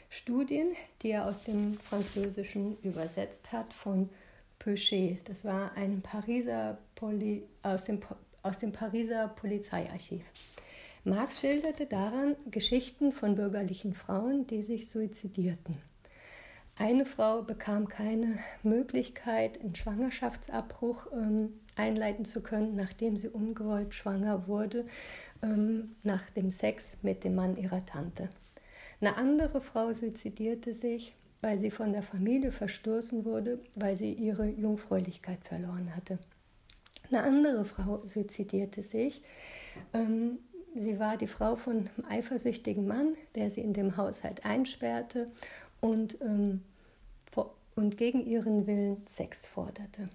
Studien, 0.09 0.69
die 1.03 1.11
er 1.11 1.27
aus 1.27 1.43
dem 1.43 1.77
Französischen 1.77 2.79
übersetzt 2.81 3.51
hat 3.51 3.73
von 3.73 4.09
Peuchet. 4.67 5.29
Das 5.29 5.45
war 5.45 5.71
ein 5.77 6.01
Pariser 6.01 6.77
Poli 6.95 7.43
aus, 7.63 7.85
dem, 7.85 8.01
aus 8.43 8.59
dem 8.59 8.73
Pariser 8.73 9.29
Polizeiarchiv. 9.29 10.25
Marx 11.05 11.39
schilderte 11.39 11.85
daran 11.85 12.35
Geschichten 12.51 13.13
von 13.13 13.35
bürgerlichen 13.35 13.93
Frauen, 13.93 14.45
die 14.45 14.61
sich 14.63 14.89
suizidierten. 14.89 15.77
Eine 16.75 17.05
Frau 17.05 17.43
bekam 17.43 17.87
keine 17.87 18.39
Möglichkeit, 18.61 19.61
einen 19.61 19.73
Schwangerschaftsabbruch 19.73 21.07
ähm, 21.13 21.61
einleiten 21.77 22.25
zu 22.25 22.41
können, 22.41 22.75
nachdem 22.75 23.15
sie 23.15 23.29
ungewollt 23.29 23.93
schwanger 23.93 24.49
wurde, 24.49 24.85
ähm, 25.41 25.95
nach 26.03 26.29
dem 26.31 26.51
Sex 26.51 27.03
mit 27.03 27.23
dem 27.23 27.35
Mann 27.35 27.55
ihrer 27.55 27.85
Tante. 27.85 28.29
Eine 28.99 29.15
andere 29.15 29.61
Frau 29.61 29.93
suizidierte 29.93 30.73
sich, 30.73 31.15
weil 31.41 31.57
sie 31.57 31.71
von 31.71 31.93
der 31.93 32.03
Familie 32.03 32.51
verstoßen 32.51 33.25
wurde, 33.25 33.59
weil 33.75 33.95
sie 33.95 34.13
ihre 34.13 34.47
Jungfräulichkeit 34.47 35.43
verloren 35.43 35.95
hatte. 35.95 36.19
Eine 37.09 37.23
andere 37.23 37.65
Frau 37.65 38.01
suizidierte 38.05 38.81
sich. 38.81 39.21
Ähm, 39.93 40.39
sie 40.75 40.99
war 40.99 41.17
die 41.17 41.27
Frau 41.27 41.55
von 41.55 41.89
einem 41.97 42.05
eifersüchtigen 42.09 42.87
Mann, 42.87 43.15
der 43.35 43.49
sie 43.51 43.61
in 43.61 43.73
dem 43.73 43.97
Haushalt 43.97 44.45
einsperrte 44.45 45.31
und, 45.79 46.17
ähm, 46.21 46.61
und 47.75 47.95
gegen 47.95 48.25
ihren 48.25 48.65
Willen 48.65 49.05
Sex 49.05 49.45
forderte. 49.45 50.09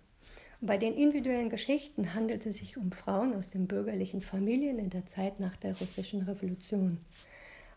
Bei 0.61 0.79
den 0.79 0.95
individuellen 0.95 1.49
Geschichten 1.49 2.14
handelte 2.14 2.50
es 2.50 2.59
sich 2.59 2.76
um 2.76 2.93
Frauen 2.93 3.35
aus 3.35 3.50
den 3.50 3.67
bürgerlichen 3.67 4.21
Familien 4.21 4.79
in 4.79 4.91
der 4.91 5.07
Zeit 5.07 5.41
nach 5.41 5.57
der 5.57 5.76
russischen 5.76 6.23
Revolution. 6.23 6.99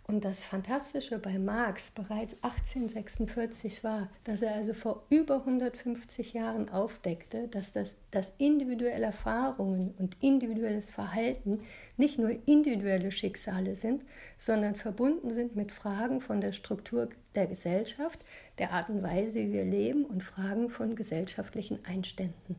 Und 0.07 0.24
das 0.24 0.43
Fantastische 0.43 1.17
bei 1.17 1.39
Marx 1.39 1.89
bereits 1.89 2.35
1846 2.43 3.83
war, 3.83 4.07
dass 4.24 4.43
er 4.43 4.53
also 4.53 4.75
vor 4.75 5.03
über 5.09 5.38
150 5.38 6.33
Jahren 6.33 6.69
aufdeckte, 6.69 7.47
dass 7.47 7.74
das, 7.74 7.97
dass 8.12 8.35
individuelle 8.38 9.07
Erfahrungen 9.07 9.95
und 9.97 10.15
individuelles 10.21 10.91
Verhalten 10.91 11.62
nicht 11.97 12.19
nur 12.19 12.29
individuelle 12.45 13.12
Schicksale 13.12 13.74
sind, 13.74 14.05
sondern 14.38 14.75
verbunden 14.75 15.31
sind 15.31 15.55
mit 15.55 15.71
Fragen 15.71 16.21
von 16.21 16.39
der 16.39 16.51
Struktur 16.51 17.09
der 17.33 17.47
Gesellschaft, 17.47 18.24
der 18.59 18.74
Art 18.74 18.89
und 18.89 19.01
Weise, 19.01 19.39
wie 19.39 19.53
wir 19.53 19.65
leben 19.65 20.05
und 20.05 20.24
Fragen 20.24 20.69
von 20.69 20.95
gesellschaftlichen 20.95 21.83
Einständen, 21.83 22.57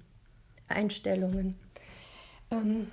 Einstellungen. 0.66 1.54
Ähm, 2.50 2.88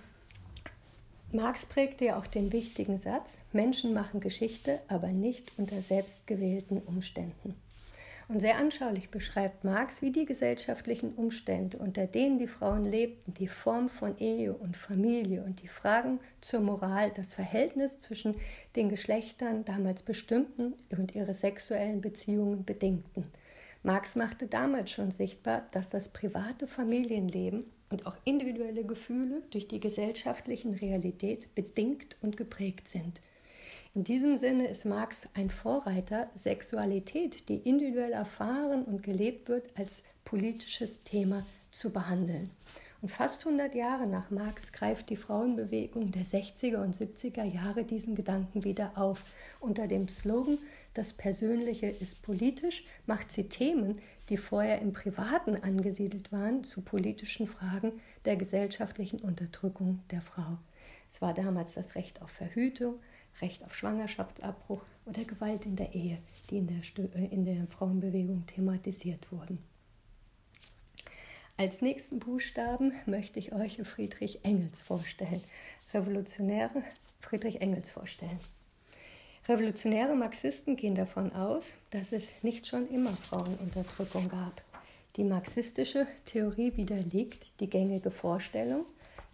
Marx 1.33 1.65
prägte 1.65 2.05
ja 2.05 2.19
auch 2.19 2.27
den 2.27 2.53
wichtigen 2.53 2.99
Satz, 2.99 3.39
Menschen 3.53 3.91
machen 3.91 4.19
Geschichte, 4.19 4.79
aber 4.87 5.07
nicht 5.07 5.51
unter 5.57 5.81
selbstgewählten 5.81 6.79
Umständen. 6.79 7.55
Und 8.27 8.39
sehr 8.39 8.57
anschaulich 8.57 9.09
beschreibt 9.09 9.63
Marx, 9.63 10.03
wie 10.03 10.11
die 10.11 10.25
gesellschaftlichen 10.25 11.13
Umstände, 11.13 11.79
unter 11.79 12.05
denen 12.05 12.37
die 12.37 12.47
Frauen 12.47 12.85
lebten, 12.85 13.33
die 13.33 13.47
Form 13.47 13.89
von 13.89 14.17
Ehe 14.19 14.53
und 14.53 14.77
Familie 14.77 15.43
und 15.43 15.61
die 15.63 15.67
Fragen 15.67 16.19
zur 16.39 16.59
Moral, 16.61 17.11
das 17.15 17.33
Verhältnis 17.33 17.99
zwischen 17.99 18.35
den 18.75 18.89
Geschlechtern 18.89 19.65
damals 19.65 20.03
bestimmten 20.03 20.73
und 20.91 21.15
ihre 21.15 21.33
sexuellen 21.33 22.01
Beziehungen 22.01 22.63
bedingten. 22.63 23.25
Marx 23.81 24.15
machte 24.15 24.45
damals 24.45 24.91
schon 24.91 25.09
sichtbar, 25.09 25.67
dass 25.71 25.89
das 25.89 26.09
private 26.09 26.67
Familienleben 26.67 27.65
und 27.93 28.07
auch 28.07 28.17
individuelle 28.25 28.83
Gefühle 28.83 29.43
durch 29.51 29.67
die 29.67 29.79
gesellschaftlichen 29.79 30.73
Realität 30.73 31.53
bedingt 31.53 32.17
und 32.21 32.35
geprägt 32.35 32.88
sind. 32.88 33.21
In 33.93 34.03
diesem 34.03 34.35
Sinne 34.38 34.67
ist 34.67 34.85
Marx 34.85 35.29
ein 35.35 35.51
Vorreiter, 35.51 36.27
Sexualität, 36.35 37.47
die 37.47 37.57
individuell 37.57 38.13
erfahren 38.13 38.83
und 38.83 39.03
gelebt 39.03 39.47
wird, 39.47 39.69
als 39.75 40.03
politisches 40.25 41.03
Thema 41.03 41.45
zu 41.69 41.91
behandeln. 41.91 42.50
Und 43.03 43.09
fast 43.09 43.45
100 43.45 43.75
Jahre 43.75 44.07
nach 44.07 44.31
Marx 44.31 44.71
greift 44.71 45.09
die 45.09 45.17
Frauenbewegung 45.17 46.12
der 46.12 46.23
60er 46.23 46.77
und 46.77 46.95
70er 46.95 47.43
Jahre 47.43 47.83
diesen 47.83 48.15
Gedanken 48.15 48.63
wieder 48.63 48.93
auf. 48.95 49.35
Unter 49.59 49.88
dem 49.88 50.07
Slogan 50.07 50.57
Das 50.93 51.12
Persönliche 51.12 51.88
ist 51.88 52.23
politisch 52.23 52.85
macht 53.05 53.31
sie 53.31 53.50
Themen, 53.50 54.00
die 54.30 54.38
vorher 54.38 54.82
im 54.82 54.94
Privaten 54.94 55.56
angesiedelt 55.58 56.32
waren, 56.32 56.63
zu 56.63 56.82
politischen 56.82 57.48
Fragen 57.48 57.94
der 58.25 58.36
gesellschaftlichen 58.36 59.20
Unterdrückung 59.20 60.01
der 60.12 60.22
Frau. 60.22 60.58
Es 61.10 61.22
war 61.22 61.34
damals 61.34 61.75
das 61.75 61.96
Recht 61.96 62.22
auf 62.22 62.30
Verhütung, 62.32 62.96
Recht 63.42 63.63
auf 63.65 63.75
Schwangerschaftsabbruch 63.75 64.86
oder 65.06 65.24
Gewalt 65.24 65.65
in 65.65 65.75
der 65.75 65.94
Ehe, 65.94 66.20
die 66.50 66.58
in 66.60 66.68
der, 66.68 66.82
äh, 67.15 67.25
in 67.25 67.46
der 67.46 67.68
Frauenbewegung 67.68 68.46
thematisiert 68.46 69.32
wurden. 69.32 69.60
Als 71.58 71.82
nächsten 71.82 72.20
Buchstaben 72.20 72.94
möchte 73.06 73.39
ich 73.39 73.53
euch 73.53 73.77
Friedrich 73.84 74.44
Engels 74.44 74.82
vorstellen. 74.82 75.44
Revolutionäre 75.94 76.84
Friedrich 77.20 77.62
Engels 77.62 77.92
vorstellen. 77.92 78.39
Revolutionäre 79.45 80.15
Marxisten 80.15 80.77
gehen 80.77 80.95
davon 80.95 81.33
aus, 81.33 81.73
dass 81.89 82.13
es 82.13 82.33
nicht 82.43 82.65
schon 82.65 82.89
immer 82.89 83.12
Frauenunterdrückung 83.12 84.29
gab. 84.29 84.62
Die 85.17 85.25
marxistische 85.25 86.07
Theorie 86.23 86.77
widerlegt 86.77 87.47
die 87.59 87.69
gängige 87.69 88.09
Vorstellung, 88.09 88.85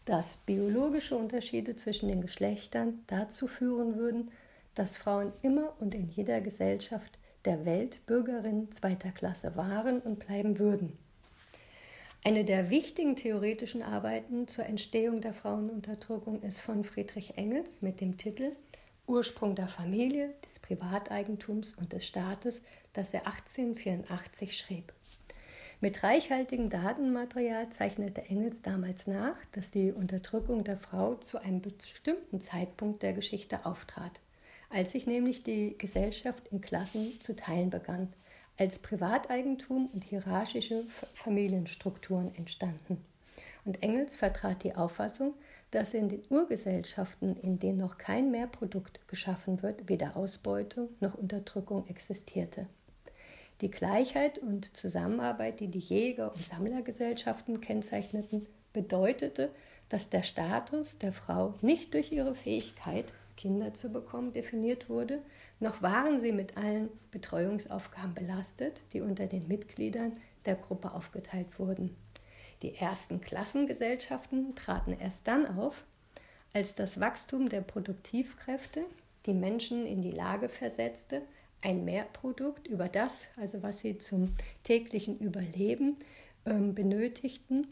dass 0.05 0.37
biologische 0.37 1.15
Unterschiede 1.15 1.75
zwischen 1.75 2.07
den 2.07 2.21
Geschlechtern 2.21 3.03
dazu 3.05 3.47
führen 3.47 3.97
würden, 3.97 4.31
dass 4.73 4.97
Frauen 4.97 5.31
immer 5.43 5.73
und 5.79 5.93
in 5.93 6.09
jeder 6.09 6.41
Gesellschaft 6.41 7.19
der 7.45 7.63
Welt 7.65 8.03
Bürgerinnen 8.07 8.71
zweiter 8.71 9.11
Klasse 9.11 9.55
waren 9.55 9.99
und 9.99 10.17
bleiben 10.17 10.57
würden. 10.57 10.97
Eine 12.23 12.43
der 12.43 12.71
wichtigen 12.71 13.15
theoretischen 13.15 13.83
Arbeiten 13.83 14.47
zur 14.47 14.65
Entstehung 14.65 15.21
der 15.21 15.33
Frauenunterdrückung 15.33 16.41
ist 16.41 16.61
von 16.61 16.83
Friedrich 16.83 17.37
Engels 17.37 17.83
mit 17.83 18.01
dem 18.01 18.17
Titel 18.17 18.53
Ursprung 19.09 19.55
der 19.55 19.67
Familie, 19.67 20.33
des 20.45 20.59
Privateigentums 20.59 21.73
und 21.73 21.91
des 21.91 22.05
Staates, 22.05 22.63
das 22.93 23.13
er 23.13 23.27
1884 23.27 24.55
schrieb. 24.55 24.93
Mit 25.81 26.03
reichhaltigem 26.03 26.69
Datenmaterial 26.69 27.69
zeichnete 27.69 28.21
Engels 28.21 28.61
damals 28.61 29.07
nach, 29.07 29.35
dass 29.51 29.71
die 29.71 29.91
Unterdrückung 29.91 30.63
der 30.63 30.77
Frau 30.77 31.15
zu 31.15 31.39
einem 31.39 31.61
bestimmten 31.61 32.39
Zeitpunkt 32.39 33.03
der 33.03 33.13
Geschichte 33.13 33.65
auftrat, 33.65 34.21
als 34.69 34.93
sich 34.93 35.07
nämlich 35.07 35.43
die 35.43 35.77
Gesellschaft 35.77 36.47
in 36.49 36.61
Klassen 36.61 37.19
zu 37.19 37.35
teilen 37.35 37.69
begann– 37.69 38.13
als 38.59 38.77
Privateigentum 38.77 39.89
und 39.93 40.03
hierarchische 40.03 40.83
Familienstrukturen 41.15 42.35
entstanden. 42.35 43.03
Und 43.63 43.81
Engels 43.81 44.17
vertrat 44.17 44.63
die 44.63 44.75
Auffassung, 44.75 45.33
dass 45.71 45.93
in 45.93 46.09
den 46.09 46.23
Urgesellschaften, 46.29 47.35
in 47.37 47.59
denen 47.59 47.77
noch 47.77 47.97
kein 47.97 48.31
Mehrprodukt 48.31 49.07
geschaffen 49.07 49.61
wird, 49.61 49.87
weder 49.87 50.17
Ausbeutung 50.17 50.89
noch 50.99 51.15
Unterdrückung 51.15 51.87
existierte. 51.87 52.67
Die 53.61 53.69
Gleichheit 53.69 54.39
und 54.39 54.75
Zusammenarbeit, 54.75 55.59
die 55.59 55.67
die 55.67 55.79
Jäger- 55.79 56.33
und 56.33 56.45
Sammlergesellschaften 56.45 57.59
kennzeichneten, 57.59 58.47
bedeutete, 58.73 59.51
dass 59.89 60.09
der 60.09 60.23
Status 60.23 60.97
der 60.97 61.11
Frau 61.11 61.55
nicht 61.61 61.93
durch 61.93 62.11
ihre 62.11 62.35
Fähigkeit, 62.35 63.05
Kinder 63.35 63.73
zu 63.73 63.89
bekommen, 63.89 64.31
definiert 64.31 64.89
wurde, 64.89 65.21
noch 65.59 65.81
waren 65.81 66.19
sie 66.19 66.31
mit 66.31 66.57
allen 66.57 66.89
Betreuungsaufgaben 67.11 68.13
belastet, 68.13 68.81
die 68.93 69.01
unter 69.01 69.27
den 69.27 69.47
Mitgliedern 69.47 70.13
der 70.45 70.55
Gruppe 70.55 70.91
aufgeteilt 70.91 71.57
wurden. 71.57 71.95
Die 72.61 72.75
ersten 72.75 73.21
Klassengesellschaften 73.21 74.55
traten 74.55 74.93
erst 74.99 75.27
dann 75.27 75.57
auf, 75.57 75.83
als 76.53 76.75
das 76.75 76.99
Wachstum 76.99 77.49
der 77.49 77.61
Produktivkräfte 77.61 78.85
die 79.25 79.33
Menschen 79.33 79.85
in 79.85 80.01
die 80.01 80.11
Lage 80.11 80.49
versetzte, 80.49 81.21
ein 81.61 81.85
Mehrprodukt 81.85 82.67
über 82.67 82.87
das, 82.87 83.27
also 83.37 83.61
was 83.61 83.81
sie 83.81 83.97
zum 83.97 84.33
täglichen 84.63 85.19
Überleben 85.19 85.97
ähm, 86.45 86.73
benötigten, 86.73 87.67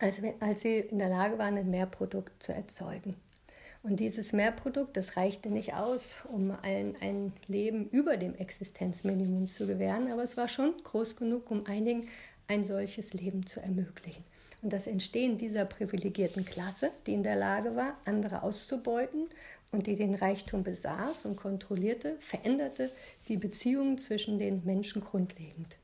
als, 0.00 0.20
als 0.40 0.62
sie 0.62 0.80
in 0.80 0.98
der 0.98 1.08
Lage 1.08 1.38
waren, 1.38 1.56
ein 1.56 1.70
Mehrprodukt 1.70 2.42
zu 2.42 2.52
erzeugen. 2.52 3.16
Und 3.82 4.00
dieses 4.00 4.32
Mehrprodukt, 4.32 4.96
das 4.96 5.16
reichte 5.16 5.48
nicht 5.48 5.74
aus, 5.74 6.16
um 6.32 6.50
allen 6.50 6.96
ein 7.00 7.32
Leben 7.46 7.88
über 7.90 8.16
dem 8.16 8.34
Existenzminimum 8.34 9.48
zu 9.48 9.68
gewähren, 9.68 10.10
aber 10.10 10.24
es 10.24 10.36
war 10.36 10.48
schon 10.48 10.74
groß 10.82 11.14
genug, 11.14 11.50
um 11.52 11.66
einigen 11.66 12.02
ein 12.48 12.64
solches 12.64 13.12
Leben 13.14 13.46
zu 13.46 13.60
ermöglichen. 13.60 14.24
Und 14.62 14.72
das 14.72 14.86
Entstehen 14.86 15.38
dieser 15.38 15.64
privilegierten 15.64 16.44
Klasse, 16.44 16.90
die 17.06 17.14
in 17.14 17.22
der 17.22 17.36
Lage 17.36 17.76
war, 17.76 17.96
andere 18.04 18.42
auszubeuten 18.42 19.28
und 19.72 19.86
die 19.86 19.96
den 19.96 20.14
Reichtum 20.14 20.62
besaß 20.62 21.26
und 21.26 21.36
kontrollierte, 21.36 22.16
veränderte 22.20 22.90
die 23.28 23.36
Beziehungen 23.36 23.98
zwischen 23.98 24.38
den 24.38 24.64
Menschen 24.64 25.02
grundlegend. 25.02 25.76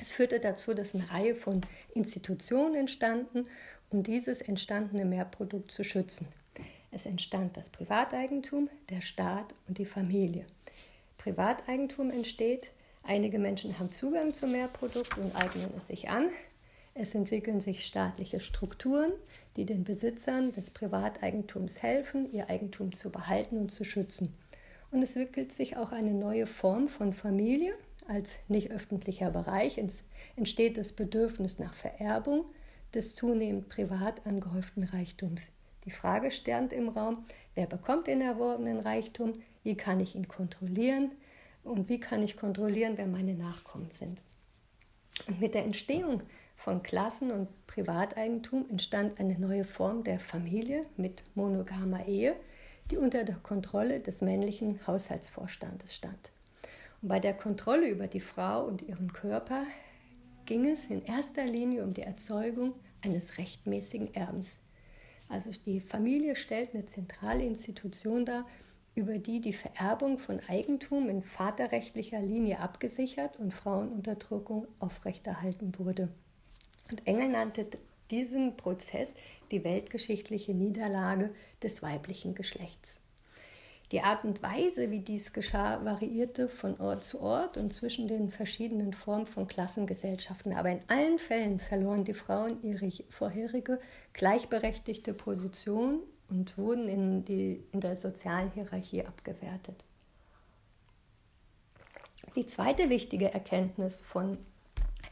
Es 0.00 0.10
führte 0.10 0.40
dazu, 0.40 0.74
dass 0.74 0.94
eine 0.94 1.10
Reihe 1.10 1.34
von 1.34 1.60
Institutionen 1.94 2.74
entstanden, 2.74 3.46
um 3.90 4.02
dieses 4.02 4.40
entstandene 4.40 5.04
Mehrprodukt 5.04 5.70
zu 5.70 5.84
schützen. 5.84 6.26
Es 6.90 7.06
entstand 7.06 7.56
das 7.56 7.70
Privateigentum, 7.70 8.68
der 8.90 9.00
Staat 9.00 9.54
und 9.68 9.78
die 9.78 9.86
Familie. 9.86 10.46
Privateigentum 11.18 12.10
entsteht, 12.10 12.72
einige 13.04 13.38
Menschen 13.38 13.78
haben 13.78 13.90
Zugang 13.90 14.34
zum 14.34 14.52
Mehrprodukt 14.52 15.16
und 15.18 15.34
eignen 15.34 15.70
es 15.76 15.88
sich 15.88 16.08
an. 16.08 16.30
Es 16.94 17.14
entwickeln 17.14 17.60
sich 17.60 17.86
staatliche 17.86 18.40
Strukturen, 18.40 19.12
die 19.56 19.64
den 19.64 19.84
Besitzern 19.84 20.52
des 20.54 20.70
Privateigentums 20.70 21.82
helfen, 21.82 22.30
ihr 22.32 22.50
Eigentum 22.50 22.94
zu 22.94 23.10
behalten 23.10 23.56
und 23.56 23.70
zu 23.70 23.84
schützen. 23.84 24.34
Und 24.90 25.02
es 25.02 25.16
entwickelt 25.16 25.52
sich 25.52 25.78
auch 25.78 25.90
eine 25.90 26.12
neue 26.12 26.46
Form 26.46 26.88
von 26.88 27.14
Familie 27.14 27.72
als 28.08 28.38
nicht 28.48 28.70
öffentlicher 28.70 29.30
Bereich. 29.30 29.78
Es 29.78 30.04
entsteht 30.36 30.76
das 30.76 30.92
Bedürfnis 30.92 31.58
nach 31.58 31.72
Vererbung 31.72 32.44
des 32.94 33.14
zunehmend 33.14 33.70
privat 33.70 34.26
angehäuften 34.26 34.84
Reichtums. 34.84 35.42
Die 35.84 35.90
Frage 35.90 36.30
stand 36.30 36.72
im 36.74 36.90
Raum, 36.90 37.24
wer 37.54 37.66
bekommt 37.66 38.06
den 38.06 38.20
erworbenen 38.20 38.80
Reichtum, 38.80 39.32
wie 39.62 39.76
kann 39.76 39.98
ich 39.98 40.14
ihn 40.14 40.28
kontrollieren 40.28 41.12
und 41.64 41.88
wie 41.88 42.00
kann 42.00 42.22
ich 42.22 42.36
kontrollieren, 42.36 42.94
wer 42.96 43.06
meine 43.06 43.34
Nachkommen 43.34 43.90
sind. 43.90 44.20
Und 45.26 45.40
mit 45.40 45.54
der 45.54 45.64
Entstehung 45.64 46.22
von 46.56 46.82
Klassen- 46.82 47.32
und 47.32 47.48
Privateigentum 47.66 48.68
entstand 48.70 49.18
eine 49.20 49.38
neue 49.38 49.64
Form 49.64 50.04
der 50.04 50.18
Familie 50.18 50.86
mit 50.96 51.22
monogamer 51.34 52.06
Ehe, 52.06 52.36
die 52.90 52.96
unter 52.96 53.24
der 53.24 53.36
Kontrolle 53.36 54.00
des 54.00 54.20
männlichen 54.20 54.86
Haushaltsvorstandes 54.86 55.94
stand. 55.94 56.32
Und 57.00 57.08
bei 57.08 57.20
der 57.20 57.34
Kontrolle 57.34 57.88
über 57.88 58.06
die 58.06 58.20
Frau 58.20 58.64
und 58.64 58.82
ihren 58.82 59.12
Körper 59.12 59.64
ging 60.46 60.66
es 60.66 60.86
in 60.86 61.04
erster 61.04 61.44
Linie 61.44 61.84
um 61.84 61.94
die 61.94 62.02
Erzeugung 62.02 62.74
eines 63.02 63.38
rechtmäßigen 63.38 64.14
Erbens. 64.14 64.60
Also 65.28 65.50
die 65.50 65.80
Familie 65.80 66.36
stellt 66.36 66.74
eine 66.74 66.84
zentrale 66.84 67.44
Institution 67.44 68.26
dar, 68.26 68.46
über 68.94 69.18
die 69.18 69.40
die 69.40 69.52
Vererbung 69.52 70.18
von 70.18 70.40
Eigentum 70.48 71.08
in 71.08 71.22
vaterrechtlicher 71.22 72.20
Linie 72.20 72.60
abgesichert 72.60 73.38
und 73.38 73.52
Frauenunterdrückung 73.52 74.66
aufrechterhalten 74.80 75.78
wurde. 75.78 76.08
Und 76.90 77.06
Engel 77.06 77.28
nannte 77.28 77.66
diesen 78.10 78.56
Prozess 78.56 79.14
die 79.50 79.64
weltgeschichtliche 79.64 80.52
Niederlage 80.52 81.34
des 81.62 81.82
weiblichen 81.82 82.34
Geschlechts. 82.34 83.00
Die 83.92 84.00
Art 84.00 84.24
und 84.24 84.42
Weise, 84.42 84.90
wie 84.90 85.00
dies 85.00 85.34
geschah, 85.34 85.84
variierte 85.84 86.48
von 86.48 86.80
Ort 86.80 87.04
zu 87.04 87.20
Ort 87.20 87.58
und 87.58 87.74
zwischen 87.74 88.08
den 88.08 88.30
verschiedenen 88.30 88.94
Formen 88.94 89.26
von 89.26 89.46
Klassengesellschaften. 89.46 90.54
Aber 90.54 90.70
in 90.70 90.80
allen 90.88 91.18
Fällen 91.18 91.58
verloren 91.58 92.04
die 92.04 92.14
Frauen 92.14 92.62
ihre 92.62 92.90
vorherige 93.10 93.78
gleichberechtigte 94.14 95.12
Position 95.12 96.00
und 96.32 96.56
wurden 96.56 96.88
in, 96.88 97.24
die, 97.26 97.62
in 97.72 97.80
der 97.80 97.94
sozialen 97.94 98.50
Hierarchie 98.52 99.04
abgewertet. 99.04 99.84
Die 102.34 102.46
zweite 102.46 102.88
wichtige 102.88 103.34
Erkenntnis 103.34 104.00
von 104.00 104.38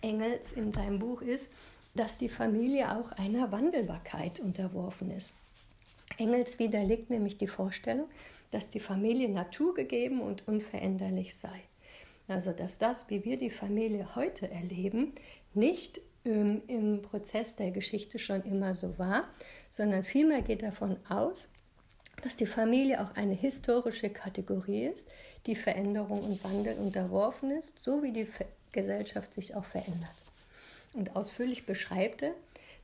Engels 0.01 0.53
in 0.53 0.73
seinem 0.73 0.99
Buch 0.99 1.21
ist, 1.21 1.53
dass 1.95 2.17
die 2.17 2.31
Familie 2.31 2.97
auch 2.97 3.13
einer 3.13 3.53
Wandelbarkeit 3.53 4.41
unterworfen 4.41 5.11
ist. 5.11 5.35
Engels 6.17 6.59
widerlegt 6.59 7.11
nämlich 7.11 7.37
die 7.37 7.49
Vorstellung, 7.49 8.09
dass 8.51 8.71
die 8.71 8.81
Familie 8.81 9.29
naturgegeben 9.29 10.23
und 10.23 10.49
unveränderlich 10.49 11.37
sei. 11.37 11.61
Also 12.29 12.53
dass 12.53 12.79
das, 12.79 13.11
wie 13.11 13.25
wir 13.25 13.37
die 13.37 13.51
Familie 13.51 14.15
heute 14.15 14.51
erleben, 14.51 15.13
nicht 15.53 16.01
ähm, 16.25 16.63
im 16.67 17.03
Prozess 17.03 17.57
der 17.57 17.71
Geschichte 17.71 18.19
schon 18.19 18.43
immer 18.43 18.75
so 18.75 18.99
war, 18.99 19.29
sondern 19.71 20.05
vielmehr 20.05 20.43
geht 20.43 20.63
davon 20.63 20.97
aus, 21.09 21.49
dass 22.23 22.37
die 22.37 22.47
Familie 22.47 23.03
auch 23.03 23.15
eine 23.15 23.35
historische 23.35 24.11
Kategorie 24.11 24.87
ist, 24.87 25.09
die 25.47 25.57
Veränderung 25.57 26.21
und 26.21 26.45
Wandel 26.45 26.77
unterworfen 26.77 27.51
ist, 27.51 27.79
so 27.79 28.03
wie 28.03 28.13
die 28.13 28.27
Gesellschaft 28.73 29.33
sich 29.33 29.55
auch 29.55 29.65
verändert. 29.65 30.11
Und 30.93 31.17
ausführlich 31.17 31.67
beschreibt 31.67 32.23
er, 32.23 32.35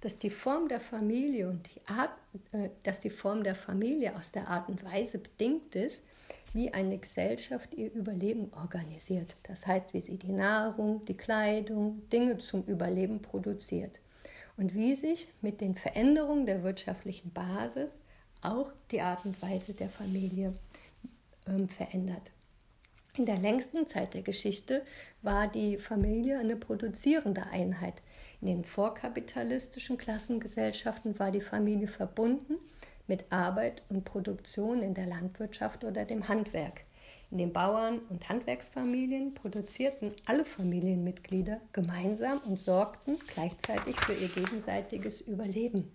dass 0.00 0.18
die 0.18 0.30
Form 0.30 0.68
der 0.68 0.80
Familie 0.80 1.48
und 1.48 1.68
die 1.74 1.80
Art, 1.86 2.10
äh, 2.52 2.68
dass 2.82 3.00
die 3.00 3.10
Form 3.10 3.44
der 3.44 3.54
Familie 3.54 4.14
aus 4.16 4.32
der 4.32 4.48
Art 4.48 4.68
und 4.68 4.84
Weise 4.84 5.18
bedingt 5.18 5.74
ist, 5.74 6.02
wie 6.56 6.72
eine 6.72 6.96
Gesellschaft 6.96 7.74
ihr 7.74 7.92
Überleben 7.92 8.50
organisiert. 8.54 9.36
Das 9.42 9.66
heißt, 9.66 9.92
wie 9.92 10.00
sie 10.00 10.16
die 10.16 10.32
Nahrung, 10.32 11.04
die 11.04 11.16
Kleidung, 11.16 12.08
Dinge 12.08 12.38
zum 12.38 12.64
Überleben 12.64 13.20
produziert. 13.20 14.00
Und 14.56 14.74
wie 14.74 14.94
sich 14.94 15.28
mit 15.42 15.60
den 15.60 15.74
Veränderungen 15.74 16.46
der 16.46 16.62
wirtschaftlichen 16.62 17.30
Basis 17.30 18.02
auch 18.40 18.72
die 18.90 19.02
Art 19.02 19.26
und 19.26 19.40
Weise 19.42 19.74
der 19.74 19.90
Familie 19.90 20.54
ähm, 21.46 21.68
verändert. 21.68 22.32
In 23.18 23.26
der 23.26 23.36
längsten 23.36 23.86
Zeit 23.86 24.14
der 24.14 24.22
Geschichte 24.22 24.82
war 25.20 25.48
die 25.48 25.76
Familie 25.76 26.38
eine 26.38 26.56
produzierende 26.56 27.44
Einheit. 27.48 28.02
In 28.40 28.46
den 28.46 28.64
vorkapitalistischen 28.64 29.98
Klassengesellschaften 29.98 31.18
war 31.18 31.30
die 31.30 31.42
Familie 31.42 31.88
verbunden 31.88 32.56
mit 33.06 33.30
Arbeit 33.30 33.82
und 33.88 34.04
Produktion 34.04 34.82
in 34.82 34.94
der 34.94 35.06
Landwirtschaft 35.06 35.84
oder 35.84 36.04
dem 36.04 36.28
Handwerk. 36.28 36.82
In 37.30 37.38
den 37.38 37.52
Bauern- 37.52 38.00
und 38.08 38.28
Handwerksfamilien 38.28 39.34
produzierten 39.34 40.12
alle 40.26 40.44
Familienmitglieder 40.44 41.60
gemeinsam 41.72 42.38
und 42.46 42.56
sorgten 42.56 43.18
gleichzeitig 43.26 43.98
für 44.00 44.14
ihr 44.14 44.28
gegenseitiges 44.28 45.22
Überleben. 45.22 45.90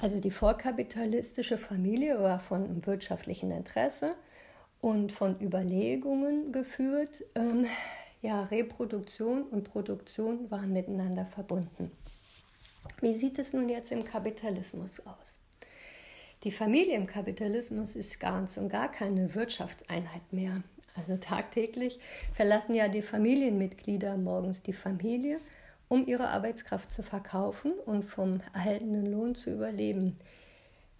Also 0.00 0.20
die 0.20 0.30
vorkapitalistische 0.30 1.56
Familie 1.56 2.20
war 2.20 2.40
von 2.40 2.84
wirtschaftlichem 2.84 3.50
Interesse 3.50 4.14
und 4.80 5.12
von 5.12 5.40
Überlegungen 5.40 6.52
geführt, 6.52 7.24
ähm, 7.34 7.66
ja, 8.22 8.42
Reproduktion 8.42 9.44
und 9.44 9.64
Produktion 9.64 10.50
waren 10.50 10.72
miteinander 10.72 11.26
verbunden. 11.26 11.92
Wie 13.00 13.14
sieht 13.14 13.38
es 13.38 13.52
nun 13.52 13.68
jetzt 13.68 13.92
im 13.92 14.04
Kapitalismus 14.04 15.00
aus? 15.06 15.40
Die 16.44 16.50
Familie 16.50 16.94
im 16.94 17.06
Kapitalismus 17.06 17.96
ist 17.96 18.20
ganz 18.20 18.56
und 18.56 18.68
gar 18.68 18.90
keine 18.90 19.34
Wirtschaftseinheit 19.34 20.32
mehr. 20.32 20.62
Also 20.94 21.16
tagtäglich 21.16 21.98
verlassen 22.32 22.74
ja 22.74 22.88
die 22.88 23.02
Familienmitglieder 23.02 24.16
morgens 24.16 24.62
die 24.62 24.72
Familie, 24.72 25.38
um 25.88 26.06
ihre 26.06 26.28
Arbeitskraft 26.28 26.90
zu 26.90 27.02
verkaufen 27.02 27.72
und 27.84 28.04
vom 28.04 28.40
erhaltenen 28.52 29.06
Lohn 29.06 29.34
zu 29.34 29.50
überleben. 29.50 30.16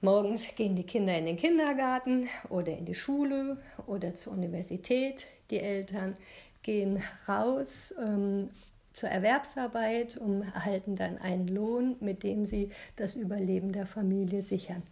Morgens 0.02 0.54
gehen 0.54 0.76
die 0.76 0.84
Kinder 0.84 1.16
in 1.16 1.26
den 1.26 1.36
Kindergarten 1.36 2.28
oder 2.50 2.76
in 2.76 2.84
die 2.84 2.94
Schule 2.94 3.58
oder 3.86 4.14
zur 4.14 4.34
Universität. 4.34 5.26
Die 5.50 5.60
Eltern 5.60 6.14
gehen 6.62 7.02
raus 7.26 7.94
ähm, 7.98 8.50
zur 8.92 9.08
Erwerbsarbeit 9.08 10.16
und 10.16 10.42
erhalten 10.42 10.96
dann 10.96 11.18
einen 11.18 11.48
Lohn, 11.48 11.96
mit 12.00 12.22
dem 12.22 12.44
sie 12.44 12.70
das 12.96 13.16
Überleben 13.16 13.72
der 13.72 13.86
Familie 13.86 14.42
sichern. 14.42 14.82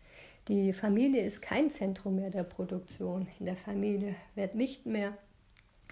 Die 0.48 0.74
Familie 0.74 1.22
ist 1.22 1.40
kein 1.40 1.70
Zentrum 1.70 2.16
mehr 2.16 2.28
der 2.28 2.44
Produktion. 2.44 3.26
In 3.38 3.46
der 3.46 3.56
Familie 3.56 4.14
wird 4.34 4.54
nicht 4.54 4.84
mehr 4.84 5.16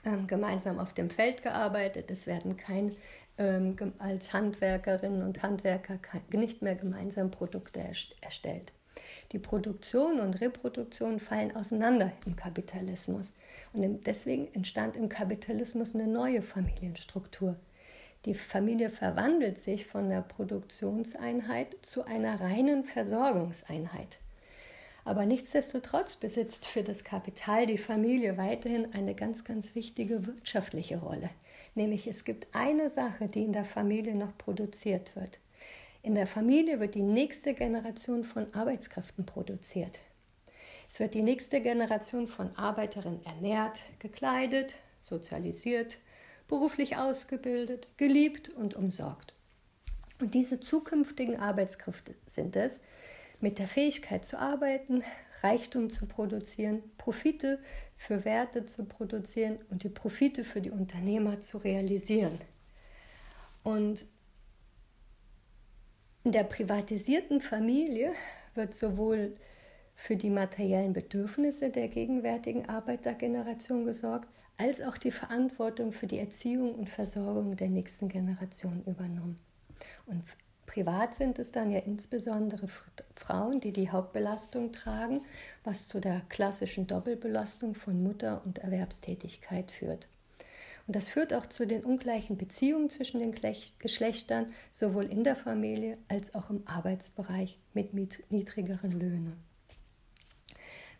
ähm, 0.05 0.27
gemeinsam 0.27 0.79
auf 0.79 0.93
dem 0.93 1.09
Feld 1.09 1.43
gearbeitet. 1.43 2.11
Es 2.11 2.27
werden 2.27 2.59
kein 2.59 2.95
ähm, 3.38 3.77
als 3.99 4.35
Handwerkerinnen 4.35 5.23
und 5.23 5.43
Handwerker 5.43 5.99
nicht 6.35 6.61
mehr 6.61 6.75
gemeinsam 6.75 7.31
Produkte 7.31 7.81
erstellt. 8.21 8.73
Die 9.33 9.38
Produktion 9.38 10.21
und 10.21 10.41
Reproduktion 10.43 11.19
fallen 11.19 11.57
auseinander 11.57 12.12
im 12.27 12.37
Kapitalismus. 12.37 13.33
Und 13.73 14.07
deswegen 14.07 14.53
entstand 14.53 14.97
im 14.97 15.09
Kapitalismus 15.09 15.95
eine 15.95 16.07
neue 16.07 16.43
Familienstruktur. 16.43 17.57
Die 18.27 18.35
Familie 18.35 18.91
verwandelt 18.91 19.59
sich 19.59 19.87
von 19.87 20.11
der 20.11 20.21
Produktionseinheit 20.21 21.77
zu 21.81 22.05
einer 22.05 22.38
reinen 22.38 22.85
Versorgungseinheit. 22.85 24.19
Aber 25.05 25.27
nichtsdestotrotz 25.27 26.17
besitzt 26.17 26.67
für 26.67 26.83
das 26.83 27.03
Kapital 27.03 27.67
die 27.67 27.79
Familie 27.79 28.37
weiterhin 28.38 28.93
eine 28.95 29.15
ganz, 29.15 29.45
ganz 29.45 29.75
wichtige 29.75 30.27
wirtschaftliche 30.27 30.99
Rolle. 30.99 31.31
Nämlich 31.75 32.07
es 32.07 32.25
gibt 32.25 32.55
eine 32.55 32.88
Sache, 32.88 33.29
die 33.29 33.43
in 33.43 33.53
der 33.53 33.65
Familie 33.65 34.15
noch 34.15 34.37
produziert 34.38 35.17
wird. 35.17 35.38
In 36.03 36.15
der 36.15 36.27
Familie 36.27 36.81
wird 36.81 36.95
die 36.95 37.03
nächste 37.03 37.55
Generation 37.55 38.25
von 38.25 38.53
Arbeitskräften 38.55 39.25
produziert. 39.25 39.99
Es 40.88 41.01
wird 41.01 41.15
die 41.15 41.23
nächste 41.23 41.61
Generation 41.61 42.29
von 42.29 42.55
Arbeiterinnen 42.57 43.25
ernährt, 43.25 43.81
gekleidet, 43.99 44.77
sozialisiert, 45.01 45.99
beruflich 46.49 46.97
ausgebildet, 46.97 47.88
geliebt 47.97 48.51
und 48.51 48.75
umsorgt. 48.75 49.33
Und 50.21 50.35
diese 50.35 50.61
zukünftigen 50.61 51.41
Arbeitskräfte 51.41 52.15
sind 52.27 52.57
es, 52.57 52.81
mit 53.42 53.59
der 53.59 53.66
Fähigkeit 53.66 54.24
zu 54.24 54.38
arbeiten, 54.38 55.02
Reichtum 55.42 55.90
zu 55.90 56.07
produzieren, 56.07 56.83
Profite 56.96 57.59
für 57.96 58.24
Werte 58.24 58.64
zu 58.64 58.85
produzieren 58.85 59.59
und 59.68 59.83
die 59.83 59.88
Profite 59.88 60.44
für 60.44 60.61
die 60.61 60.70
Unternehmer 60.70 61.40
zu 61.40 61.59
realisieren. 61.59 62.38
Und 63.64 64.07
in 66.24 66.33
der 66.33 66.44
privatisierten 66.44 67.40
Familie 67.40 68.12
wird 68.55 68.74
sowohl 68.74 69.37
für 69.96 70.16
die 70.16 70.31
materiellen 70.31 70.92
Bedürfnisse 70.92 71.70
der 71.70 71.88
gegenwärtigen 71.88 72.68
Arbeitergeneration 72.68 73.85
gesorgt, 73.85 74.28
als 74.57 74.81
auch 74.81 74.98
die 74.98 75.11
Verantwortung 75.11 75.92
für 75.92 76.07
die 76.07 76.18
Erziehung 76.18 76.76
und 76.76 76.88
Versorgung 76.88 77.57
der 77.57 77.68
nächsten 77.68 78.09
Generation 78.09 78.85
übernommen. 78.87 79.37
Und 80.07 80.22
Privat 80.73 81.15
sind 81.15 81.39
es 81.39 81.53
dann 81.53 81.71
ja 81.71 81.81
insbesondere 81.81 82.67
Frauen, 83.15 83.61
die 83.61 83.73
die 83.73 83.91
Hauptbelastung 83.91 84.73
tragen, 84.73 85.21
was 85.65 85.87
zu 85.87 86.01
der 86.01 86.23
klassischen 86.31 86.87
Doppelbelastung 86.87 87.75
von 87.75 88.03
Mutter 88.03 88.41
und 88.47 88.59
Erwerbstätigkeit 88.59 89.71
führt. 89.71 90.09
Und 90.87 90.97
das 90.97 91.11
führt 91.11 91.35
auch 91.35 91.45
zu 91.45 91.67
den 91.67 91.85
ungleichen 91.85 92.39
Beziehungen 92.39 92.89
zwischen 92.89 93.21
den 93.21 93.35
Geschlechtern, 93.81 94.47
sowohl 94.71 95.05
in 95.05 95.25
der 95.25 95.37
Familie 95.37 95.99
als 96.09 96.35
auch 96.35 96.49
im 96.49 96.67
Arbeitsbereich 96.67 97.59
mit 97.75 97.93
niedrigeren 97.93 98.93
Löhnen. 98.93 99.37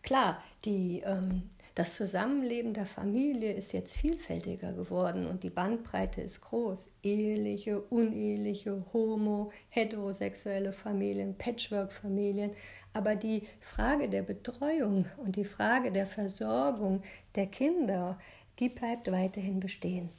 Klar, 0.03 0.43
die 0.65 1.01
ähm, 1.03 1.49
das 1.75 1.95
Zusammenleben 1.95 2.73
der 2.73 2.85
Familie 2.85 3.53
ist 3.53 3.73
jetzt 3.73 3.95
vielfältiger 3.95 4.73
geworden 4.73 5.25
und 5.25 5.41
die 5.41 5.49
Bandbreite 5.49 6.21
ist 6.21 6.41
groß. 6.41 6.91
Eheliche, 7.01 7.81
uneheliche, 7.81 8.85
homo, 8.93 9.51
heterosexuelle 9.69 10.71
Familien, 10.71 11.35
Patchwork-Familien. 11.35 12.51
Aber 12.93 13.15
die 13.15 13.47
Frage 13.59 14.07
der 14.07 14.21
Betreuung 14.21 15.07
und 15.17 15.35
die 15.35 15.45
Frage 15.45 15.91
der 15.91 16.05
Versorgung 16.05 17.01
der 17.33 17.47
Kinder, 17.47 18.19
die 18.59 18.69
bleibt 18.69 19.11
weiterhin 19.11 19.59
bestehen. 19.59 20.09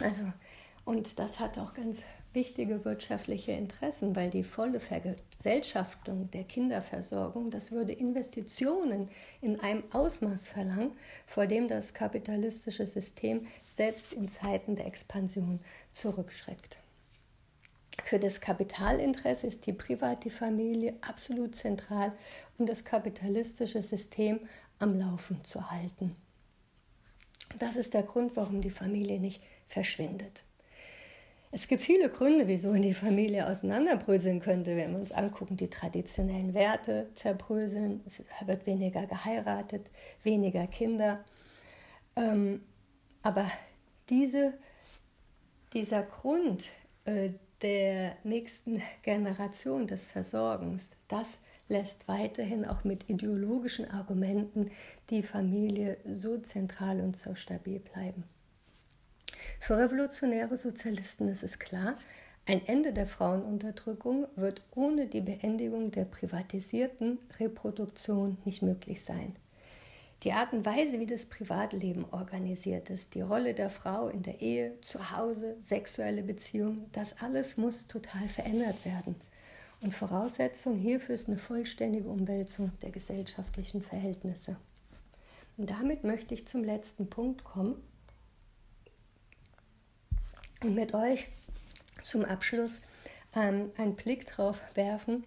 Also, 0.00 0.20
und 0.84 1.18
das 1.18 1.40
hat 1.40 1.58
auch 1.58 1.72
ganz 1.72 2.04
wichtige 2.36 2.84
wirtschaftliche 2.84 3.52
Interessen, 3.52 4.14
weil 4.14 4.30
die 4.30 4.44
volle 4.44 4.78
Vergesellschaftung 4.78 6.30
der 6.30 6.44
Kinderversorgung, 6.44 7.50
das 7.50 7.72
würde 7.72 7.92
Investitionen 7.92 9.08
in 9.40 9.58
einem 9.58 9.82
Ausmaß 9.90 10.46
verlangen, 10.46 10.92
vor 11.26 11.46
dem 11.46 11.66
das 11.66 11.94
kapitalistische 11.94 12.86
System 12.86 13.46
selbst 13.66 14.12
in 14.12 14.28
Zeiten 14.28 14.76
der 14.76 14.86
Expansion 14.86 15.60
zurückschreckt. 15.94 16.78
Für 18.04 18.18
das 18.18 18.40
Kapitalinteresse 18.40 19.46
ist 19.46 19.66
die 19.66 19.72
private 19.72 20.28
Familie 20.28 20.94
absolut 21.00 21.56
zentral, 21.56 22.12
um 22.58 22.66
das 22.66 22.84
kapitalistische 22.84 23.82
System 23.82 24.40
am 24.78 24.98
Laufen 24.98 25.42
zu 25.44 25.70
halten. 25.70 26.14
Das 27.58 27.76
ist 27.76 27.94
der 27.94 28.02
Grund, 28.02 28.36
warum 28.36 28.60
die 28.60 28.70
Familie 28.70 29.18
nicht 29.18 29.42
verschwindet. 29.68 30.44
Es 31.56 31.68
gibt 31.68 31.80
viele 31.80 32.10
Gründe, 32.10 32.48
wieso 32.48 32.74
die 32.74 32.92
Familie 32.92 33.48
auseinanderbröseln 33.48 34.40
könnte, 34.40 34.76
wenn 34.76 34.92
wir 34.92 34.98
uns 34.98 35.10
angucken, 35.10 35.56
die 35.56 35.70
traditionellen 35.70 36.52
Werte 36.52 37.08
zerbröseln, 37.14 38.02
es 38.04 38.22
wird 38.44 38.66
weniger 38.66 39.06
geheiratet, 39.06 39.90
weniger 40.22 40.66
Kinder. 40.66 41.24
Ähm, 42.14 42.60
aber 43.22 43.50
diese, 44.10 44.52
dieser 45.72 46.02
Grund 46.02 46.68
äh, 47.06 47.30
der 47.62 48.18
nächsten 48.22 48.82
Generation 49.00 49.86
des 49.86 50.04
Versorgens, 50.04 50.90
das 51.08 51.38
lässt 51.70 52.06
weiterhin 52.06 52.66
auch 52.66 52.84
mit 52.84 53.08
ideologischen 53.08 53.90
Argumenten 53.90 54.70
die 55.08 55.22
Familie 55.22 55.96
so 56.04 56.36
zentral 56.36 57.00
und 57.00 57.16
so 57.16 57.34
stabil 57.34 57.78
bleiben. 57.78 58.24
Für 59.66 59.78
revolutionäre 59.78 60.56
Sozialisten 60.56 61.26
ist 61.26 61.42
es 61.42 61.58
klar, 61.58 61.96
ein 62.46 62.64
Ende 62.68 62.92
der 62.92 63.08
Frauenunterdrückung 63.08 64.28
wird 64.36 64.62
ohne 64.76 65.08
die 65.08 65.20
Beendigung 65.20 65.90
der 65.90 66.04
privatisierten 66.04 67.18
Reproduktion 67.40 68.38
nicht 68.44 68.62
möglich 68.62 69.02
sein. 69.02 69.34
Die 70.22 70.30
Art 70.30 70.52
und 70.52 70.64
Weise, 70.64 71.00
wie 71.00 71.06
das 71.06 71.26
Privatleben 71.26 72.04
organisiert 72.12 72.90
ist, 72.90 73.16
die 73.16 73.22
Rolle 73.22 73.54
der 73.54 73.68
Frau 73.68 74.06
in 74.06 74.22
der 74.22 74.40
Ehe, 74.40 74.80
zu 74.82 75.10
Hause, 75.10 75.56
sexuelle 75.60 76.22
Beziehungen, 76.22 76.86
das 76.92 77.20
alles 77.20 77.56
muss 77.56 77.88
total 77.88 78.28
verändert 78.28 78.84
werden. 78.84 79.16
Und 79.80 79.92
Voraussetzung 79.92 80.76
hierfür 80.76 81.16
ist 81.16 81.26
eine 81.26 81.38
vollständige 81.38 82.08
Umwälzung 82.08 82.70
der 82.82 82.92
gesellschaftlichen 82.92 83.82
Verhältnisse. 83.82 84.54
Und 85.56 85.72
damit 85.72 86.04
möchte 86.04 86.34
ich 86.34 86.46
zum 86.46 86.62
letzten 86.62 87.10
Punkt 87.10 87.42
kommen, 87.42 87.82
und 90.62 90.74
mit 90.74 90.94
euch 90.94 91.28
zum 92.02 92.24
Abschluss 92.24 92.80
ähm, 93.34 93.70
einen 93.76 93.96
Blick 93.96 94.26
drauf 94.26 94.60
werfen 94.74 95.24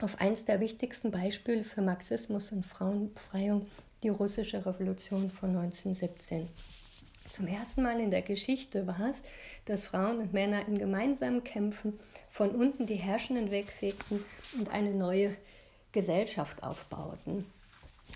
auf 0.00 0.20
eines 0.20 0.44
der 0.44 0.60
wichtigsten 0.60 1.10
Beispiele 1.10 1.64
für 1.64 1.80
Marxismus 1.80 2.50
und 2.52 2.66
Frauenbefreiung, 2.66 3.66
die 4.02 4.08
russische 4.08 4.64
Revolution 4.64 5.30
von 5.30 5.50
1917. 5.50 6.48
Zum 7.30 7.46
ersten 7.46 7.82
Mal 7.82 8.00
in 8.00 8.10
der 8.10 8.22
Geschichte 8.22 8.86
war 8.86 9.08
es, 9.08 9.22
dass 9.64 9.86
Frauen 9.86 10.18
und 10.18 10.32
Männer 10.32 10.66
in 10.66 10.76
gemeinsamen 10.76 11.44
Kämpfen 11.44 11.98
von 12.28 12.50
unten 12.50 12.86
die 12.86 12.96
Herrschenden 12.96 13.50
wegfegten 13.50 14.24
und 14.58 14.70
eine 14.70 14.92
neue 14.92 15.36
Gesellschaft 15.92 16.62
aufbauten. 16.62 17.46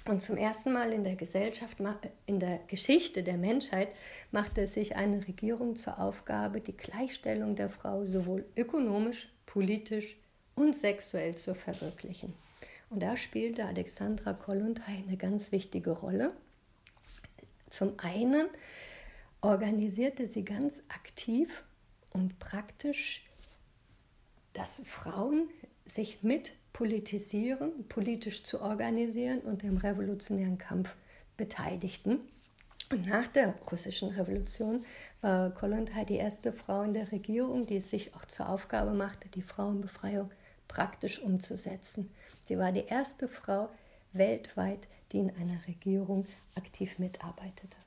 Und 0.06 0.22
zum 0.22 0.36
ersten 0.36 0.72
Mal 0.72 0.92
in 0.92 1.02
der 1.02 1.16
Gesellschaft, 1.16 1.78
in 2.26 2.38
der 2.38 2.60
Geschichte 2.68 3.24
der 3.24 3.36
Menschheit, 3.36 3.88
machte 4.30 4.66
sich 4.68 4.94
eine 4.94 5.26
Regierung 5.26 5.74
zur 5.74 5.98
Aufgabe, 5.98 6.60
die 6.60 6.76
Gleichstellung 6.76 7.56
der 7.56 7.70
Frau 7.70 8.06
sowohl 8.06 8.44
ökonomisch, 8.56 9.28
politisch 9.46 10.16
und 10.54 10.76
sexuell 10.76 11.34
zu 11.34 11.56
verwirklichen. 11.56 12.34
Und 12.88 13.02
da 13.02 13.16
spielte 13.16 13.64
Alexandra 13.64 14.32
Kollontai 14.32 15.02
eine 15.06 15.16
ganz 15.16 15.50
wichtige 15.50 15.90
Rolle. 15.90 16.32
Zum 17.68 17.98
einen 17.98 18.46
organisierte 19.40 20.28
sie 20.28 20.44
ganz 20.44 20.84
aktiv 20.88 21.64
und 22.10 22.38
praktisch, 22.38 23.24
dass 24.52 24.82
Frauen 24.86 25.48
sich 25.84 26.22
mit 26.22 26.52
politisieren, 26.76 27.88
politisch 27.88 28.44
zu 28.44 28.60
organisieren 28.60 29.40
und 29.40 29.64
im 29.64 29.78
revolutionären 29.78 30.58
Kampf 30.58 30.94
beteiligten. 31.38 32.18
Und 32.92 33.06
nach 33.06 33.26
der 33.28 33.54
russischen 33.70 34.10
Revolution 34.10 34.84
war 35.22 35.52
Kollontai 35.52 36.04
die 36.04 36.16
erste 36.16 36.52
Frau 36.52 36.82
in 36.82 36.92
der 36.92 37.10
Regierung, 37.12 37.64
die 37.64 37.76
es 37.76 37.88
sich 37.88 38.14
auch 38.14 38.26
zur 38.26 38.50
Aufgabe 38.50 38.92
machte, 38.92 39.30
die 39.30 39.40
Frauenbefreiung 39.40 40.30
praktisch 40.68 41.18
umzusetzen. 41.18 42.10
Sie 42.44 42.58
war 42.58 42.72
die 42.72 42.84
erste 42.84 43.26
Frau 43.26 43.70
weltweit, 44.12 44.86
die 45.12 45.20
in 45.20 45.30
einer 45.30 45.66
Regierung 45.66 46.26
aktiv 46.56 46.98
mitarbeitete. 46.98 47.78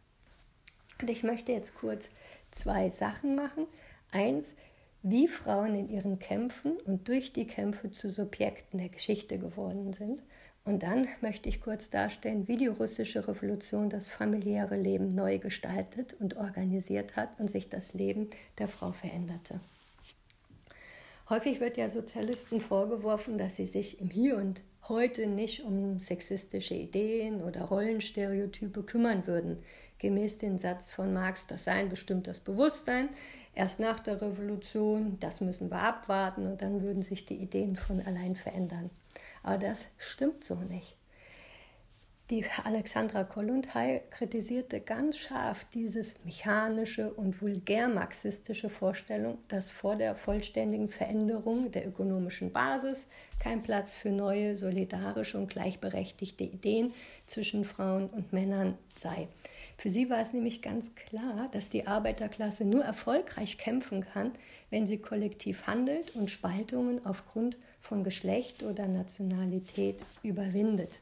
Und 1.00 1.12
ich 1.12 1.22
möchte 1.22 1.52
jetzt 1.52 1.76
kurz 1.76 2.10
zwei 2.50 2.90
Sachen 2.90 3.36
machen. 3.36 3.68
Eins, 4.12 4.56
wie 5.02 5.28
Frauen 5.28 5.76
in 5.76 5.90
ihren 5.90 6.20
Kämpfen 6.20 6.74
und 6.86 7.08
durch 7.08 7.32
die 7.34 7.48
Kämpfe 7.48 7.92
zu 7.92 8.10
Subjekten 8.10 8.80
der 8.80 8.90
Geschichte 8.90 9.38
geworden 9.40 9.94
sind. 9.94 10.22
Und 10.66 10.84
dann 10.84 11.08
möchte 11.22 11.50
ich 11.50 11.62
kurz 11.62 11.90
darstellen, 11.90 12.48
wie 12.48 12.58
die 12.58 12.68
russische 12.68 13.28
Revolution 13.28 13.90
das 13.90 14.10
familiäre 14.10 14.76
Leben 14.76 15.08
neu 15.08 15.40
gestaltet 15.40 16.14
und 16.20 16.38
organisiert 16.38 17.16
hat 17.16 17.40
und 17.40 17.50
sich 17.50 17.70
das 17.70 17.94
Leben 17.94 18.30
der 18.58 18.68
Frau 18.68 18.92
veränderte. 18.92 19.62
Häufig 21.30 21.60
wird 21.60 21.78
ja 21.78 21.90
Sozialisten 21.90 22.60
vorgeworfen, 22.60 23.38
dass 23.38 23.56
sie 23.56 23.68
sich 23.68 24.02
im 24.02 24.10
Hier 24.10 24.38
und 24.38 24.64
heute 24.88 25.28
nicht 25.28 25.64
um 25.64 26.00
sexistische 26.00 26.74
Ideen 26.74 27.44
oder 27.44 27.66
Rollenstereotype 27.66 28.82
kümmern 28.84 29.28
würden. 29.28 29.58
Gemäß 30.00 30.40
dem 30.40 30.58
Satz 30.58 30.92
von 30.92 31.14
Marx, 31.14 31.46
das 31.46 31.66
Sein 31.66 31.90
bestimmt 31.90 32.26
das 32.26 32.40
Bewusstsein, 32.40 33.10
erst 33.60 33.82
nach 33.82 34.00
der 34.00 34.22
Revolution, 34.22 35.18
das 35.20 35.42
müssen 35.42 35.70
wir 35.70 35.82
abwarten 35.82 36.48
und 36.48 36.62
dann 36.62 36.82
würden 36.82 37.02
sich 37.02 37.26
die 37.26 37.36
Ideen 37.36 37.76
von 37.76 38.00
allein 38.02 38.38
verändern. 38.38 38.90
Aber 39.44 39.58
das 39.58 39.90
stimmt 39.98 40.46
so 40.46 40.56
nicht. 40.56 40.96
Die 42.30 42.46
Alexandra 42.64 43.26
Kollontai 43.26 44.04
kritisierte 44.12 44.80
ganz 44.80 45.18
scharf 45.18 45.66
dieses 45.74 46.24
mechanische 46.24 47.12
und 47.12 47.42
vulgär-marxistische 47.42 48.70
Vorstellung, 48.70 49.40
dass 49.50 49.72
vor 49.72 49.98
der 49.98 50.16
vollständigen 50.16 50.88
Veränderung 50.88 51.72
der 51.72 51.86
ökonomischen 51.86 52.54
Basis 52.54 53.10
kein 53.40 53.62
Platz 53.62 53.94
für 53.94 54.12
neue, 54.12 54.56
solidarische 54.56 55.38
und 55.38 55.50
gleichberechtigte 55.50 56.46
Ideen 56.46 56.94
zwischen 57.26 57.66
Frauen 57.66 58.08
und 58.08 58.32
Männern 58.32 58.78
sei. 58.96 59.28
Für 59.80 59.88
sie 59.88 60.10
war 60.10 60.20
es 60.20 60.34
nämlich 60.34 60.62
ganz 60.62 60.94
klar, 60.94 61.48
dass 61.54 61.70
die 61.70 61.88
Arbeiterklasse 61.88 62.66
nur 62.66 62.84
erfolgreich 62.84 63.58
kämpfen 63.58 64.06
kann, 64.06 64.34
wenn 64.70 64.86
sie 64.86 64.98
kollektiv 64.98 65.68
handelt 65.68 66.18
und 66.18 66.30
Spaltungen 66.30 67.06
aufgrund 67.06 67.58
von 67.80 68.04
Geschlecht 68.04 68.62
oder 68.64 68.90
Nationalität 68.90 70.04
überwindet. 70.22 71.00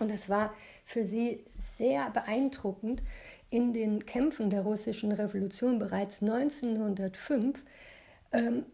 Und 0.00 0.10
es 0.10 0.28
war 0.28 0.50
für 0.84 1.06
sie 1.06 1.44
sehr 1.56 2.10
beeindruckend, 2.10 3.04
in 3.50 3.72
den 3.72 4.04
Kämpfen 4.04 4.50
der 4.50 4.62
russischen 4.62 5.12
Revolution 5.12 5.78
bereits 5.78 6.22
1905 6.22 7.62
ähm, 8.32 8.66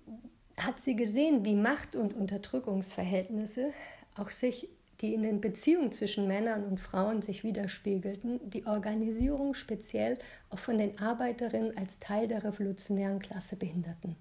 hat 0.56 0.80
sie 0.80 0.96
gesehen, 0.96 1.44
wie 1.44 1.54
Macht- 1.54 1.96
und 1.96 2.14
Unterdrückungsverhältnisse 2.14 3.72
auch 4.16 4.30
sich, 4.30 4.70
die 5.02 5.14
in 5.14 5.22
den 5.22 5.40
Beziehungen 5.40 5.92
zwischen 5.92 6.28
Männern 6.28 6.64
und 6.64 6.78
Frauen 6.78 7.22
sich 7.22 7.42
widerspiegelten, 7.42 8.38
die 8.48 8.66
Organisierung 8.66 9.52
speziell 9.52 10.16
auch 10.48 10.58
von 10.58 10.78
den 10.78 10.98
Arbeiterinnen 11.00 11.76
als 11.76 11.98
Teil 11.98 12.28
der 12.28 12.44
revolutionären 12.44 13.18
Klasse 13.18 13.56
behinderten. 13.56 14.16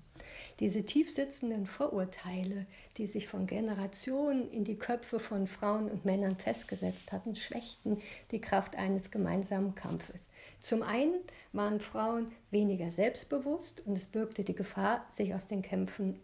Diese 0.59 0.83
tiefsitzenden 0.83 1.65
Vorurteile, 1.65 2.65
die 2.97 3.05
sich 3.05 3.27
von 3.27 3.47
Generationen 3.47 4.49
in 4.51 4.63
die 4.63 4.77
Köpfe 4.77 5.19
von 5.19 5.47
Frauen 5.47 5.89
und 5.89 6.05
Männern 6.05 6.35
festgesetzt 6.35 7.11
hatten, 7.11 7.35
schwächten 7.35 8.01
die 8.31 8.41
Kraft 8.41 8.75
eines 8.75 9.11
gemeinsamen 9.11 9.75
Kampfes. 9.75 10.29
Zum 10.59 10.83
einen 10.83 11.19
waren 11.53 11.79
Frauen 11.79 12.31
weniger 12.49 12.91
selbstbewusst 12.91 13.85
und 13.85 13.97
es 13.97 14.07
birgte 14.07 14.43
die 14.43 14.55
Gefahr, 14.55 15.05
sich 15.09 15.33
aus 15.33 15.47
den 15.47 15.61
Kämpfen 15.61 16.19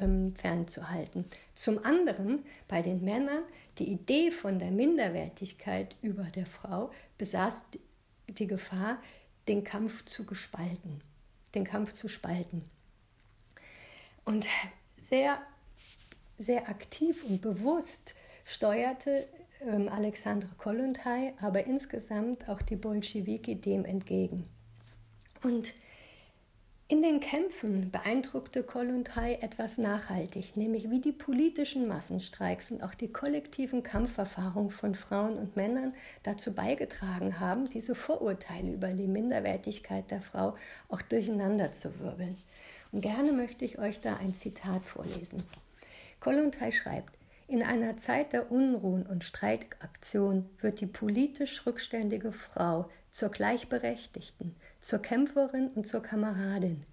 ähm, 0.00 0.34
fernzuhalten. 0.36 1.24
Zum 1.54 1.84
anderen 1.84 2.44
bei 2.68 2.82
den 2.82 3.04
Männern 3.04 3.42
die 3.80 3.90
Idee 3.90 4.30
von 4.30 4.58
der 4.58 4.70
Minderwertigkeit 4.70 5.96
über 6.02 6.24
der 6.24 6.46
Frau 6.46 6.90
besaß 7.18 7.70
die 8.28 8.46
Gefahr, 8.46 9.02
den 9.48 9.64
Kampf 9.64 10.04
zu 10.04 10.24
gespalten, 10.24 11.02
den 11.54 11.64
Kampf 11.64 11.94
zu 11.94 12.06
spalten. 12.06 12.62
Und 14.24 14.46
sehr, 14.98 15.40
sehr 16.38 16.68
aktiv 16.68 17.24
und 17.24 17.40
bewusst 17.40 18.14
steuerte 18.44 19.26
ähm, 19.62 19.88
Alexandra 19.88 20.50
Kollontai, 20.58 21.32
aber 21.40 21.64
insgesamt 21.64 22.48
auch 22.48 22.62
die 22.62 22.76
Bolschewiki 22.76 23.56
dem 23.56 23.84
entgegen. 23.84 24.44
Und 25.42 25.74
in 26.90 27.02
den 27.02 27.20
Kämpfen 27.20 27.92
beeindruckte 27.92 28.64
Kollontai 28.64 29.34
etwas 29.42 29.78
nachhaltig, 29.78 30.56
nämlich 30.56 30.90
wie 30.90 31.00
die 31.00 31.12
politischen 31.12 31.86
Massenstreiks 31.86 32.72
und 32.72 32.82
auch 32.82 32.96
die 32.96 33.12
kollektiven 33.12 33.84
Kampferfahrungen 33.84 34.72
von 34.72 34.96
Frauen 34.96 35.38
und 35.38 35.54
Männern 35.54 35.94
dazu 36.24 36.52
beigetragen 36.52 37.38
haben, 37.38 37.70
diese 37.70 37.94
Vorurteile 37.94 38.72
über 38.72 38.88
die 38.88 39.06
Minderwertigkeit 39.06 40.10
der 40.10 40.20
Frau 40.20 40.56
auch 40.88 41.00
durcheinander 41.00 41.70
zu 41.70 41.96
wirbeln. 42.00 42.36
Und 42.90 43.02
gerne 43.02 43.30
möchte 43.30 43.64
ich 43.64 43.78
euch 43.78 44.00
da 44.00 44.16
ein 44.16 44.34
Zitat 44.34 44.84
vorlesen. 44.84 45.44
Kollontai 46.18 46.72
schreibt, 46.72 47.16
in 47.46 47.62
einer 47.62 47.98
Zeit 47.98 48.32
der 48.32 48.50
Unruhen 48.50 49.06
und 49.06 49.22
Streitaktion 49.22 50.50
wird 50.60 50.80
die 50.80 50.86
politisch 50.86 51.64
rückständige 51.66 52.32
Frau 52.32 52.88
zur 53.10 53.30
Gleichberechtigten, 53.30 54.54
zur 54.80 55.00
Kämpferin 55.00 55.68
und 55.68 55.86
zur 55.86 56.02
Kameradin. 56.02 56.84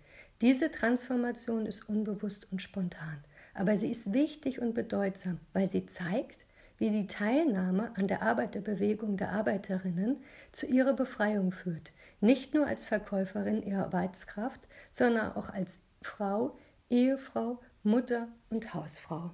Diese 0.41 0.69
Transformation 0.69 1.65
ist 1.65 1.89
unbewusst 1.89 2.47
und 2.51 2.62
spontan, 2.62 3.23
aber 3.53 3.75
sie 3.75 3.89
ist 3.89 4.13
wichtig 4.13 4.62
und 4.62 4.73
bedeutsam, 4.73 5.39
weil 5.53 5.69
sie 5.69 5.86
zeigt, 5.86 6.45
wie 6.77 6.91
die 6.91 7.08
Teilnahme 7.08 7.91
an 7.95 8.08
der 8.08 8.21
Arbeiterbewegung 8.21 9.17
der 9.17 9.32
Arbeiterinnen 9.32 10.17
zu 10.51 10.67
ihrer 10.67 10.93
Befreiung 10.93 11.51
führt, 11.51 11.91
nicht 12.21 12.53
nur 12.53 12.67
als 12.67 12.86
Verkäuferin 12.86 13.63
ihrer 13.63 13.86
Arbeitskraft, 13.86 14.67
sondern 14.91 15.36
auch 15.36 15.49
als 15.49 15.80
Frau, 16.01 16.58
Ehefrau, 16.89 17.60
Mutter 17.84 18.27
und 18.49 18.73
Hausfrau. 18.73 19.32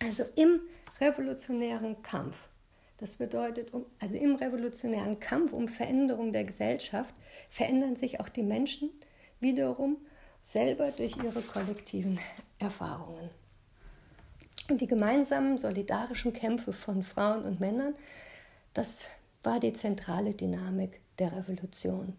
Also 0.00 0.24
im 0.34 0.60
revolutionären 1.00 2.02
Kampf, 2.02 2.36
das 3.00 3.16
bedeutet, 3.16 3.72
also 3.98 4.16
im 4.16 4.34
revolutionären 4.34 5.18
Kampf 5.20 5.54
um 5.54 5.68
Veränderung 5.68 6.32
der 6.32 6.44
Gesellschaft, 6.44 7.14
verändern 7.48 7.96
sich 7.96 8.20
auch 8.20 8.28
die 8.28 8.42
Menschen 8.42 8.90
wiederum 9.40 9.96
selber 10.42 10.90
durch 10.92 11.16
ihre 11.16 11.40
kollektiven 11.40 12.18
Erfahrungen. 12.58 13.30
Und 14.68 14.82
die 14.82 14.86
gemeinsamen 14.86 15.56
solidarischen 15.56 16.34
Kämpfe 16.34 16.74
von 16.74 17.02
Frauen 17.02 17.44
und 17.44 17.58
Männern, 17.58 17.94
das 18.74 19.06
war 19.42 19.60
die 19.60 19.72
zentrale 19.72 20.34
Dynamik 20.34 21.00
der 21.18 21.34
Revolution. 21.34 22.18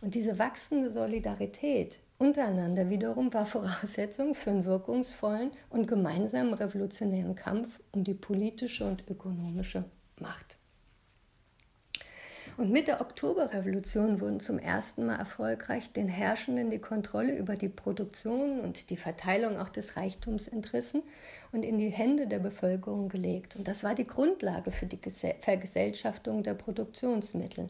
Und 0.00 0.14
diese 0.14 0.38
wachsende 0.38 0.88
Solidarität 0.88 2.00
untereinander 2.18 2.88
wiederum 2.88 3.32
war 3.34 3.44
Voraussetzung 3.44 4.34
für 4.34 4.50
einen 4.50 4.64
wirkungsvollen 4.64 5.50
und 5.68 5.86
gemeinsamen 5.86 6.54
revolutionären 6.54 7.34
Kampf 7.34 7.78
um 7.92 8.04
die 8.04 8.14
politische 8.14 8.84
und 8.84 9.04
ökonomische 9.08 9.84
Macht. 10.20 10.56
Und 12.56 12.70
mit 12.70 12.86
der 12.86 13.00
Oktoberrevolution 13.00 14.20
wurden 14.20 14.38
zum 14.38 14.58
ersten 14.60 15.06
Mal 15.06 15.16
erfolgreich 15.16 15.92
den 15.92 16.08
Herrschenden 16.08 16.70
die 16.70 16.78
Kontrolle 16.78 17.36
über 17.36 17.54
die 17.54 17.68
Produktion 17.68 18.60
und 18.60 18.90
die 18.90 18.96
Verteilung 18.96 19.58
auch 19.58 19.70
des 19.70 19.96
Reichtums 19.96 20.46
entrissen 20.46 21.02
und 21.50 21.64
in 21.64 21.78
die 21.78 21.88
Hände 21.88 22.28
der 22.28 22.38
Bevölkerung 22.38 23.08
gelegt. 23.08 23.56
Und 23.56 23.66
das 23.66 23.82
war 23.82 23.96
die 23.96 24.06
Grundlage 24.06 24.70
für 24.70 24.86
die 24.86 25.00
Vergesellschaftung 25.40 26.44
der 26.44 26.54
Produktionsmittel. 26.54 27.66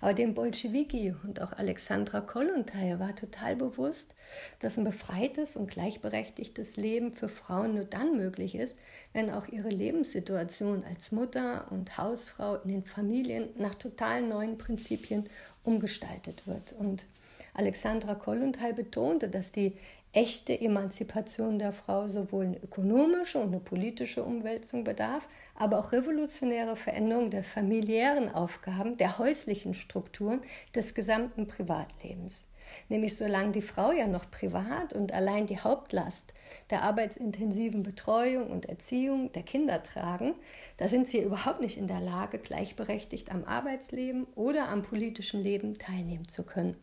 Aber 0.00 0.14
dem 0.14 0.34
Bolschewiki 0.34 1.14
und 1.24 1.40
auch 1.40 1.52
Alexandra 1.52 2.20
Kollontai 2.20 2.98
war 2.98 3.14
total 3.14 3.56
bewusst, 3.56 4.14
dass 4.58 4.78
ein 4.78 4.84
befreites 4.84 5.56
und 5.56 5.70
gleichberechtigtes 5.70 6.76
Leben 6.76 7.12
für 7.12 7.28
Frauen 7.28 7.74
nur 7.74 7.84
dann 7.84 8.16
möglich 8.16 8.54
ist, 8.54 8.76
wenn 9.12 9.30
auch 9.30 9.48
ihre 9.48 9.68
Lebenssituation 9.68 10.84
als 10.84 11.12
Mutter 11.12 11.66
und 11.70 11.98
Hausfrau 11.98 12.56
in 12.56 12.68
den 12.68 12.84
Familien 12.84 13.48
nach 13.56 13.74
total 13.74 14.22
neuen 14.22 14.58
Prinzipien 14.58 15.28
umgestaltet 15.64 16.46
wird. 16.46 16.72
Und 16.72 17.06
Alexandra 17.54 18.14
Kollontai 18.14 18.72
betonte, 18.72 19.28
dass 19.28 19.52
die 19.52 19.76
echte 20.12 20.58
Emanzipation 20.60 21.58
der 21.58 21.72
Frau 21.72 22.06
sowohl 22.06 22.44
eine 22.44 22.62
ökonomische 22.62 23.38
und 23.38 23.48
eine 23.48 23.60
politische 23.60 24.22
Umwälzung 24.22 24.84
bedarf, 24.84 25.26
aber 25.54 25.78
auch 25.78 25.92
revolutionäre 25.92 26.76
Veränderung 26.76 27.30
der 27.30 27.44
familiären 27.44 28.28
Aufgaben, 28.28 28.96
der 28.98 29.18
häuslichen 29.18 29.74
Strukturen, 29.74 30.42
des 30.74 30.94
gesamten 30.94 31.46
Privatlebens. 31.46 32.46
Nämlich 32.88 33.16
solange 33.16 33.52
die 33.52 33.62
Frau 33.62 33.92
ja 33.92 34.06
noch 34.06 34.30
privat 34.30 34.92
und 34.92 35.12
allein 35.12 35.46
die 35.46 35.58
Hauptlast 35.58 36.34
der 36.70 36.82
arbeitsintensiven 36.82 37.82
Betreuung 37.82 38.50
und 38.50 38.66
Erziehung 38.66 39.32
der 39.32 39.42
Kinder 39.42 39.82
tragen, 39.82 40.34
da 40.76 40.88
sind 40.88 41.08
sie 41.08 41.22
überhaupt 41.22 41.60
nicht 41.60 41.78
in 41.78 41.86
der 41.86 42.00
Lage, 42.00 42.38
gleichberechtigt 42.38 43.30
am 43.30 43.44
Arbeitsleben 43.44 44.26
oder 44.34 44.68
am 44.68 44.82
politischen 44.82 45.42
Leben 45.42 45.78
teilnehmen 45.78 46.28
zu 46.28 46.42
können. 46.42 46.76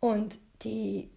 Und 0.00 0.38
die 0.62 1.10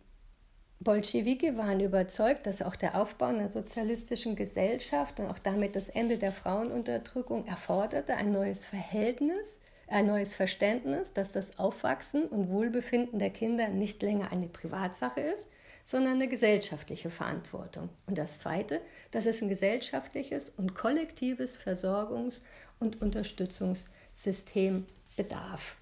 Bolschewiki 0.84 1.58
waren 1.58 1.80
überzeugt, 1.80 2.46
dass 2.46 2.62
auch 2.62 2.76
der 2.76 3.00
Aufbau 3.00 3.28
einer 3.28 3.50
sozialistischen 3.50 4.36
Gesellschaft 4.36 5.20
und 5.20 5.28
auch 5.28 5.40
damit 5.40 5.76
das 5.76 5.88
Ende 5.88 6.18
der 6.18 6.34
Frauenunterdrückung 6.34 7.46
erforderte 7.48 8.16
ein 8.16 8.32
neues 8.32 8.66
Verhältnis, 8.66 9.62
ein 9.94 10.08
neues 10.08 10.34
Verständnis, 10.34 11.14
dass 11.14 11.32
das 11.32 11.60
Aufwachsen 11.60 12.26
und 12.26 12.50
Wohlbefinden 12.50 13.20
der 13.20 13.30
Kinder 13.30 13.70
nicht 13.70 14.02
länger 14.02 14.32
eine 14.32 14.48
Privatsache 14.48 15.22
ist, 15.22 15.48
sondern 15.86 16.14
eine 16.14 16.28
gesellschaftliche 16.28 17.10
Verantwortung. 17.10 17.90
Und 18.08 18.18
das 18.18 18.40
Zweite, 18.40 18.82
dass 19.12 19.26
es 19.26 19.42
ein 19.42 19.50
gesellschaftliches 19.50 20.50
und 20.58 20.74
kollektives 20.74 21.58
Versorgungs- 21.58 22.42
und 22.80 23.02
Unterstützungssystem 23.02 24.86
bedarf. 25.16 25.78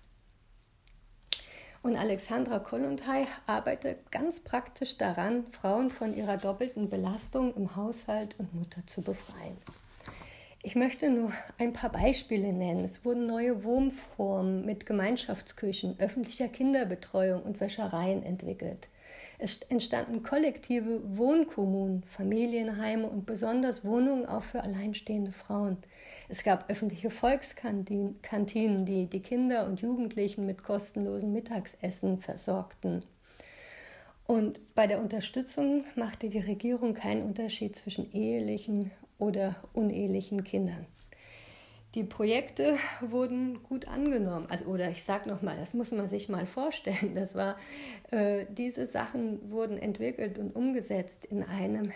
Und 1.83 1.95
Alexandra 1.95 2.59
Kollontai 2.59 3.25
arbeitet 3.47 4.11
ganz 4.11 4.39
praktisch 4.41 4.97
daran, 4.97 5.45
Frauen 5.51 5.89
von 5.89 6.13
ihrer 6.15 6.37
doppelten 6.37 6.89
Belastung 6.89 7.55
im 7.55 7.75
Haushalt 7.75 8.35
und 8.37 8.53
Mutter 8.53 8.85
zu 8.85 9.01
befreien. 9.01 9.57
Ich 10.63 10.75
möchte 10.75 11.09
nur 11.09 11.31
ein 11.57 11.73
paar 11.73 11.91
Beispiele 11.91 12.53
nennen. 12.53 12.85
Es 12.85 13.03
wurden 13.03 13.25
neue 13.25 13.63
Wohnformen 13.63 14.63
mit 14.63 14.85
Gemeinschaftsküchen, 14.85 15.95
öffentlicher 15.99 16.49
Kinderbetreuung 16.49 17.41
und 17.41 17.59
Wäschereien 17.59 18.21
entwickelt. 18.21 18.87
Es 19.39 19.63
entstanden 19.63 20.21
kollektive 20.21 21.01
Wohnkommunen, 21.17 22.03
Familienheime 22.03 23.07
und 23.07 23.25
besonders 23.25 23.83
Wohnungen 23.83 24.27
auch 24.27 24.43
für 24.43 24.61
alleinstehende 24.61 25.31
Frauen. 25.31 25.77
Es 26.29 26.43
gab 26.43 26.69
öffentliche 26.69 27.09
Volkskantinen, 27.09 28.85
die 28.85 29.07
die 29.07 29.21
Kinder 29.23 29.65
und 29.65 29.81
Jugendlichen 29.81 30.45
mit 30.45 30.63
kostenlosen 30.63 31.33
Mittagsessen 31.33 32.19
versorgten. 32.19 33.03
Und 34.27 34.61
bei 34.75 34.85
der 34.85 35.01
Unterstützung 35.01 35.85
machte 35.95 36.29
die 36.29 36.39
Regierung 36.39 36.93
keinen 36.93 37.23
Unterschied 37.23 37.75
zwischen 37.75 38.11
ehelichen 38.13 38.91
oder 39.21 39.55
unehelichen 39.73 40.43
Kindern. 40.43 40.87
Die 41.93 42.03
Projekte 42.03 42.75
wurden 43.01 43.61
gut 43.63 43.87
angenommen. 43.87 44.47
Also, 44.49 44.65
oder 44.65 44.89
ich 44.89 45.03
sage 45.03 45.29
nochmal, 45.29 45.57
das 45.57 45.73
muss 45.73 45.91
man 45.91 46.07
sich 46.07 46.27
mal 46.27 46.45
vorstellen. 46.45 47.15
Das 47.15 47.35
war, 47.35 47.57
äh, 48.09 48.45
diese 48.49 48.85
Sachen 48.85 49.51
wurden 49.51 49.77
entwickelt 49.77 50.39
und 50.39 50.55
umgesetzt 50.55 51.25
in 51.25 51.43
einem, 51.43 51.91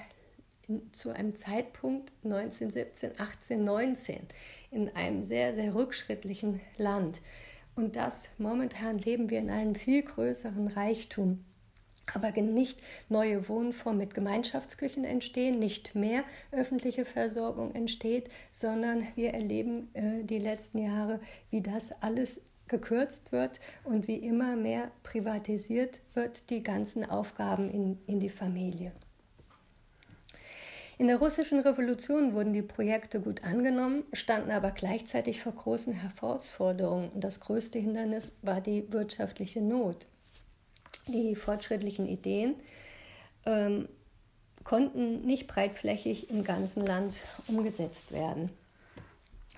in, 0.68 0.94
zu 0.94 1.12
einem 1.12 1.36
Zeitpunkt 1.36 2.12
1917, 2.24 3.12
18, 3.18 3.64
19 3.64 4.20
in 4.72 4.96
einem 4.96 5.24
sehr, 5.24 5.54
sehr 5.54 5.74
rückschrittlichen 5.74 6.60
Land. 6.78 7.22
Und 7.76 7.96
das 7.96 8.30
momentan 8.38 9.00
leben 9.00 9.30
wir 9.30 9.40
in 9.40 9.50
einem 9.50 9.76
viel 9.76 10.04
größeren 10.04 10.68
Reichtum 10.68 11.44
aber 12.13 12.32
nicht 12.41 12.80
neue 13.10 13.48
Wohnformen 13.50 14.00
mit 14.00 14.13
Gemeinschaftsküchen 14.13 15.04
entstehen, 15.04 15.60
nicht 15.60 15.96
mehr 15.96 16.24
öffentliche 16.52 17.06
Versorgung 17.06 17.74
entsteht, 17.74 18.30
sondern 18.52 19.08
wir 19.15 19.34
erleben 19.34 19.89
äh, 19.94 20.24
die 20.24 20.39
letzten 20.39 20.80
Jahre, 20.80 21.20
wie 21.50 21.62
das 21.62 21.91
alles 22.02 22.41
gekürzt 22.68 23.32
wird 23.32 23.60
und 23.84 24.08
wie 24.08 24.18
immer 24.18 24.56
mehr 24.56 24.91
privatisiert 25.04 26.02
wird, 26.13 26.50
die 26.50 26.63
ganzen 26.63 27.08
Aufgaben 27.08 27.70
in, 27.70 28.00
in 28.08 28.20
die 28.20 28.30
Familie. 28.30 28.91
In 30.98 31.08
der 31.08 31.18
russischen 31.18 31.60
Revolution 31.60 32.34
wurden 32.34 32.54
die 32.54 32.62
Projekte 32.62 33.20
gut 33.20 33.44
angenommen, 33.44 34.06
standen 34.13 34.52
aber 34.52 34.72
gleichzeitig 34.72 35.41
vor 35.41 35.52
großen 35.52 35.91
Herausforderungen. 35.91 37.10
Und 37.10 37.22
das 37.22 37.41
größte 37.41 37.78
Hindernis 37.78 38.32
war 38.41 38.62
die 38.62 38.91
wirtschaftliche 38.94 39.62
Not 39.62 40.08
die 41.08 41.36
fortschrittlichen 41.36 42.08
Ideen 42.08 42.56
ähm, 43.46 43.88
konnten 44.63 45.26
nicht 45.26 45.48
breitflächig 45.48 46.30
im 46.30 46.44
ganzen 46.44 46.86
Land 46.86 47.15
umgesetzt 47.48 48.12
werden. 48.12 48.50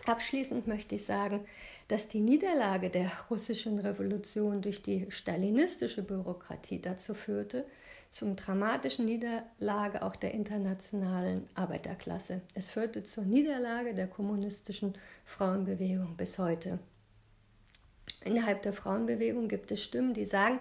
Abschließend 0.05 0.67
möchte 0.67 0.95
ich 0.95 1.05
sagen, 1.05 1.41
dass 1.89 2.07
die 2.07 2.19
Niederlage 2.19 2.89
der 2.89 3.11
russischen 3.29 3.79
Revolution 3.79 4.61
durch 4.61 4.81
die 4.81 5.05
stalinistische 5.09 6.03
Bürokratie 6.03 6.81
dazu 6.81 7.13
führte, 7.13 7.65
zum 8.09 8.35
dramatischen 8.35 9.05
Niederlage 9.05 10.01
auch 10.03 10.15
der 10.15 10.33
internationalen 10.33 11.47
Arbeiterklasse. 11.55 12.41
Es 12.53 12.69
führte 12.69 13.03
zur 13.03 13.25
Niederlage 13.25 13.93
der 13.93 14.07
kommunistischen 14.07 14.97
Frauenbewegung 15.25 16.15
bis 16.15 16.39
heute. 16.39 16.79
Innerhalb 18.27 18.61
der 18.61 18.73
Frauenbewegung 18.73 19.47
gibt 19.47 19.71
es 19.71 19.83
Stimmen, 19.83 20.13
die 20.13 20.25
sagen, 20.25 20.59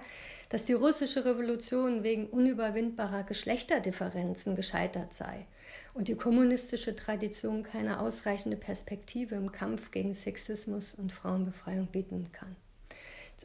dass 0.48 0.64
die 0.64 0.72
russische 0.72 1.24
Revolution 1.24 2.02
wegen 2.02 2.28
unüberwindbarer 2.28 3.24
Geschlechterdifferenzen 3.24 4.54
gescheitert 4.54 5.12
sei 5.12 5.46
und 5.92 6.08
die 6.08 6.14
kommunistische 6.14 6.94
Tradition 6.94 7.62
keine 7.62 8.00
ausreichende 8.00 8.56
Perspektive 8.56 9.34
im 9.34 9.52
Kampf 9.52 9.90
gegen 9.90 10.14
Sexismus 10.14 10.94
und 10.94 11.12
Frauenbefreiung 11.12 11.88
bieten 11.88 12.30
kann. 12.32 12.54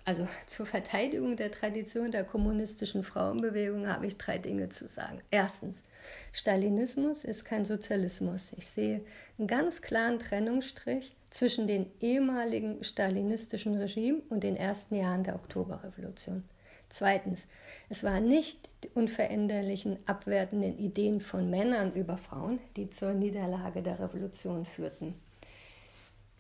Also 0.06 0.28
zur 0.46 0.66
Verteidigung 0.66 1.36
der 1.36 1.52
Tradition 1.52 2.12
der 2.12 2.24
kommunistischen 2.24 3.04
Frauenbewegung 3.04 3.88
habe 3.88 4.08
ich 4.08 4.18
drei 4.18 4.38
Dinge 4.38 4.70
zu 4.70 4.88
sagen. 4.88 5.20
Erstens, 5.32 5.84
Stalinismus 6.32 7.24
ist 7.24 7.46
kein 7.46 7.66
Sozialismus. 7.66 8.52
Ich 8.58 8.68
sehe 8.68 9.02
einen 9.38 9.48
ganz 9.48 9.82
klaren 9.82 10.20
Trennungsstrich 10.20 11.16
zwischen 11.30 11.68
dem 11.68 11.86
ehemaligen 12.00 12.84
stalinistischen 12.84 13.76
Regime 13.76 14.22
und 14.30 14.44
den 14.44 14.56
ersten 14.56 14.96
Jahren 14.96 15.24
der 15.24 15.36
Oktoberrevolution. 15.36 16.44
Zweitens, 16.90 17.48
es 17.88 18.04
waren 18.04 18.28
nicht 18.28 18.70
die 18.84 18.90
unveränderlichen, 18.90 19.98
abwertenden 20.08 20.78
Ideen 20.78 21.22
von 21.22 21.50
Männern 21.50 21.94
über 21.94 22.18
Frauen, 22.18 22.60
die 22.76 22.90
zur 22.90 23.14
Niederlage 23.14 23.82
der 23.82 24.00
Revolution 24.00 24.66
führten. 24.66 25.16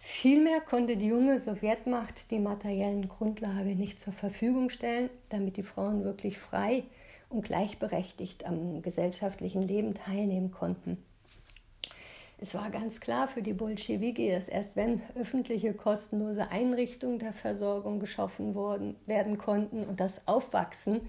Vielmehr 0.04 0.62
konnte 0.62 0.98
die 0.98 1.08
junge 1.08 1.40
Sowjetmacht 1.40 2.32
die 2.32 2.40
materiellen 2.40 3.08
Grundlage 3.08 3.76
nicht 3.76 4.00
zur 4.00 4.14
Verfügung 4.14 4.72
stellen, 4.72 5.12
damit 5.30 5.58
die 5.58 5.64
Frauen 5.64 6.04
wirklich 6.04 6.40
frei 6.40 6.84
und 7.30 7.44
gleichberechtigt 7.44 8.46
am 8.46 8.82
gesellschaftlichen 8.82 9.62
Leben 9.62 9.94
teilnehmen 9.94 10.50
konnten. 10.50 10.98
Es 12.40 12.56
war 12.56 12.72
ganz 12.72 13.00
klar 13.00 13.28
für 13.28 13.44
die 13.44 13.54
Bolschewiki, 13.54 14.32
dass 14.32 14.50
erst 14.50 14.76
wenn 14.76 15.04
öffentliche 15.14 15.76
kostenlose 15.76 16.50
Einrichtungen 16.50 17.20
der 17.20 17.34
Versorgung 17.34 18.00
geschaffen 18.00 18.56
worden, 18.56 18.96
werden 19.06 19.38
konnten 19.38 19.84
und 19.84 20.00
das 20.00 20.28
Aufwachsen 20.28 21.02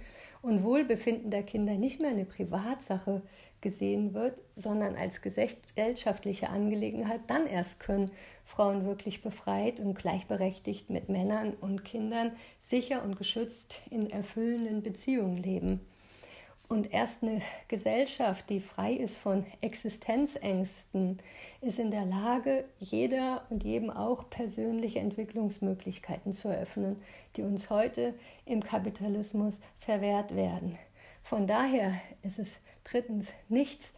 und 0.42 0.62
Wohlbefinden 0.62 1.30
der 1.30 1.44
Kinder 1.44 1.72
nicht 1.76 1.98
mehr 1.98 2.10
eine 2.10 2.26
Privatsache 2.26 3.22
gesehen 3.62 4.12
wird, 4.12 4.42
sondern 4.54 4.94
als 4.94 5.22
gesellschaftliche 5.22 6.50
Angelegenheit, 6.50 7.20
dann 7.28 7.46
erst 7.46 7.80
können 7.80 8.10
Frauen 8.52 8.84
wirklich 8.84 9.22
befreit 9.22 9.80
und 9.80 9.94
gleichberechtigt 9.94 10.90
mit 10.90 11.08
Männern 11.08 11.54
und 11.54 11.86
Kindern 11.86 12.32
sicher 12.58 13.02
und 13.02 13.16
geschützt 13.16 13.80
in 13.88 14.10
erfüllenden 14.10 14.82
Beziehungen 14.82 15.38
leben. 15.38 15.80
Und 16.68 16.92
erst 16.92 17.22
eine 17.22 17.40
Gesellschaft, 17.68 18.50
die 18.50 18.60
frei 18.60 18.92
ist 18.92 19.16
von 19.16 19.46
Existenzängsten, 19.62 21.18
ist 21.62 21.78
in 21.78 21.90
der 21.90 22.04
Lage, 22.04 22.66
jeder 22.78 23.46
und 23.48 23.64
jedem 23.64 23.88
auch 23.88 24.28
persönliche 24.28 24.98
Entwicklungsmöglichkeiten 24.98 26.34
zu 26.34 26.48
eröffnen, 26.48 27.00
die 27.36 27.42
uns 27.44 27.70
heute 27.70 28.12
im 28.44 28.62
Kapitalismus 28.62 29.60
verwehrt 29.78 30.36
werden. 30.36 30.78
Von 31.22 31.46
daher 31.46 31.94
ist 32.22 32.38
es 32.38 32.58
drittens 32.84 33.28
nichts 33.48 33.94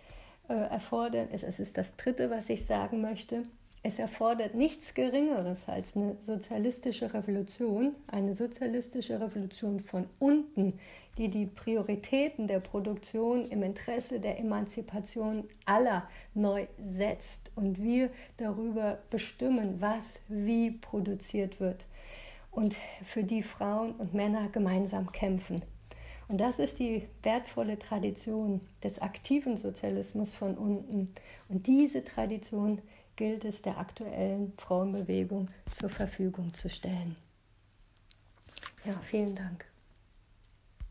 äh, 0.48 0.54
erfordern, 0.54 1.26
es 1.32 1.42
ist 1.42 1.76
das 1.76 1.96
dritte, 1.96 2.30
was 2.30 2.48
ich 2.48 2.66
sagen 2.66 3.00
möchte, 3.00 3.42
es 3.86 3.98
erfordert 3.98 4.54
nichts 4.54 4.94
Geringeres 4.94 5.68
als 5.68 5.94
eine 5.94 6.16
sozialistische 6.18 7.12
Revolution, 7.12 7.94
eine 8.06 8.32
sozialistische 8.32 9.20
Revolution 9.20 9.78
von 9.78 10.06
unten, 10.18 10.80
die 11.18 11.28
die 11.28 11.44
Prioritäten 11.44 12.48
der 12.48 12.60
Produktion 12.60 13.44
im 13.44 13.62
Interesse 13.62 14.20
der 14.20 14.40
Emanzipation 14.40 15.44
aller 15.66 16.08
neu 16.32 16.66
setzt 16.82 17.52
und 17.56 17.82
wir 17.82 18.08
darüber 18.38 19.00
bestimmen, 19.10 19.82
was 19.82 20.22
wie 20.28 20.70
produziert 20.70 21.60
wird 21.60 21.84
und 22.50 22.74
für 23.04 23.22
die 23.22 23.42
Frauen 23.42 23.92
und 23.96 24.14
Männer 24.14 24.48
gemeinsam 24.48 25.12
kämpfen. 25.12 25.60
Und 26.28 26.40
das 26.40 26.58
ist 26.58 26.78
die 26.78 27.06
wertvolle 27.22 27.78
Tradition 27.78 28.62
des 28.82 29.02
aktiven 29.02 29.58
Sozialismus 29.58 30.32
von 30.32 30.56
unten. 30.56 31.12
Und 31.50 31.66
diese 31.66 32.02
Tradition 32.02 32.80
gilt 33.16 33.44
es 33.44 33.62
der 33.62 33.78
aktuellen 33.78 34.52
Frauenbewegung 34.58 35.48
zur 35.70 35.90
Verfügung 35.90 36.52
zu 36.52 36.68
stellen. 36.68 37.16
Ja, 38.84 38.92
vielen 38.92 39.34
Dank. 39.34 39.66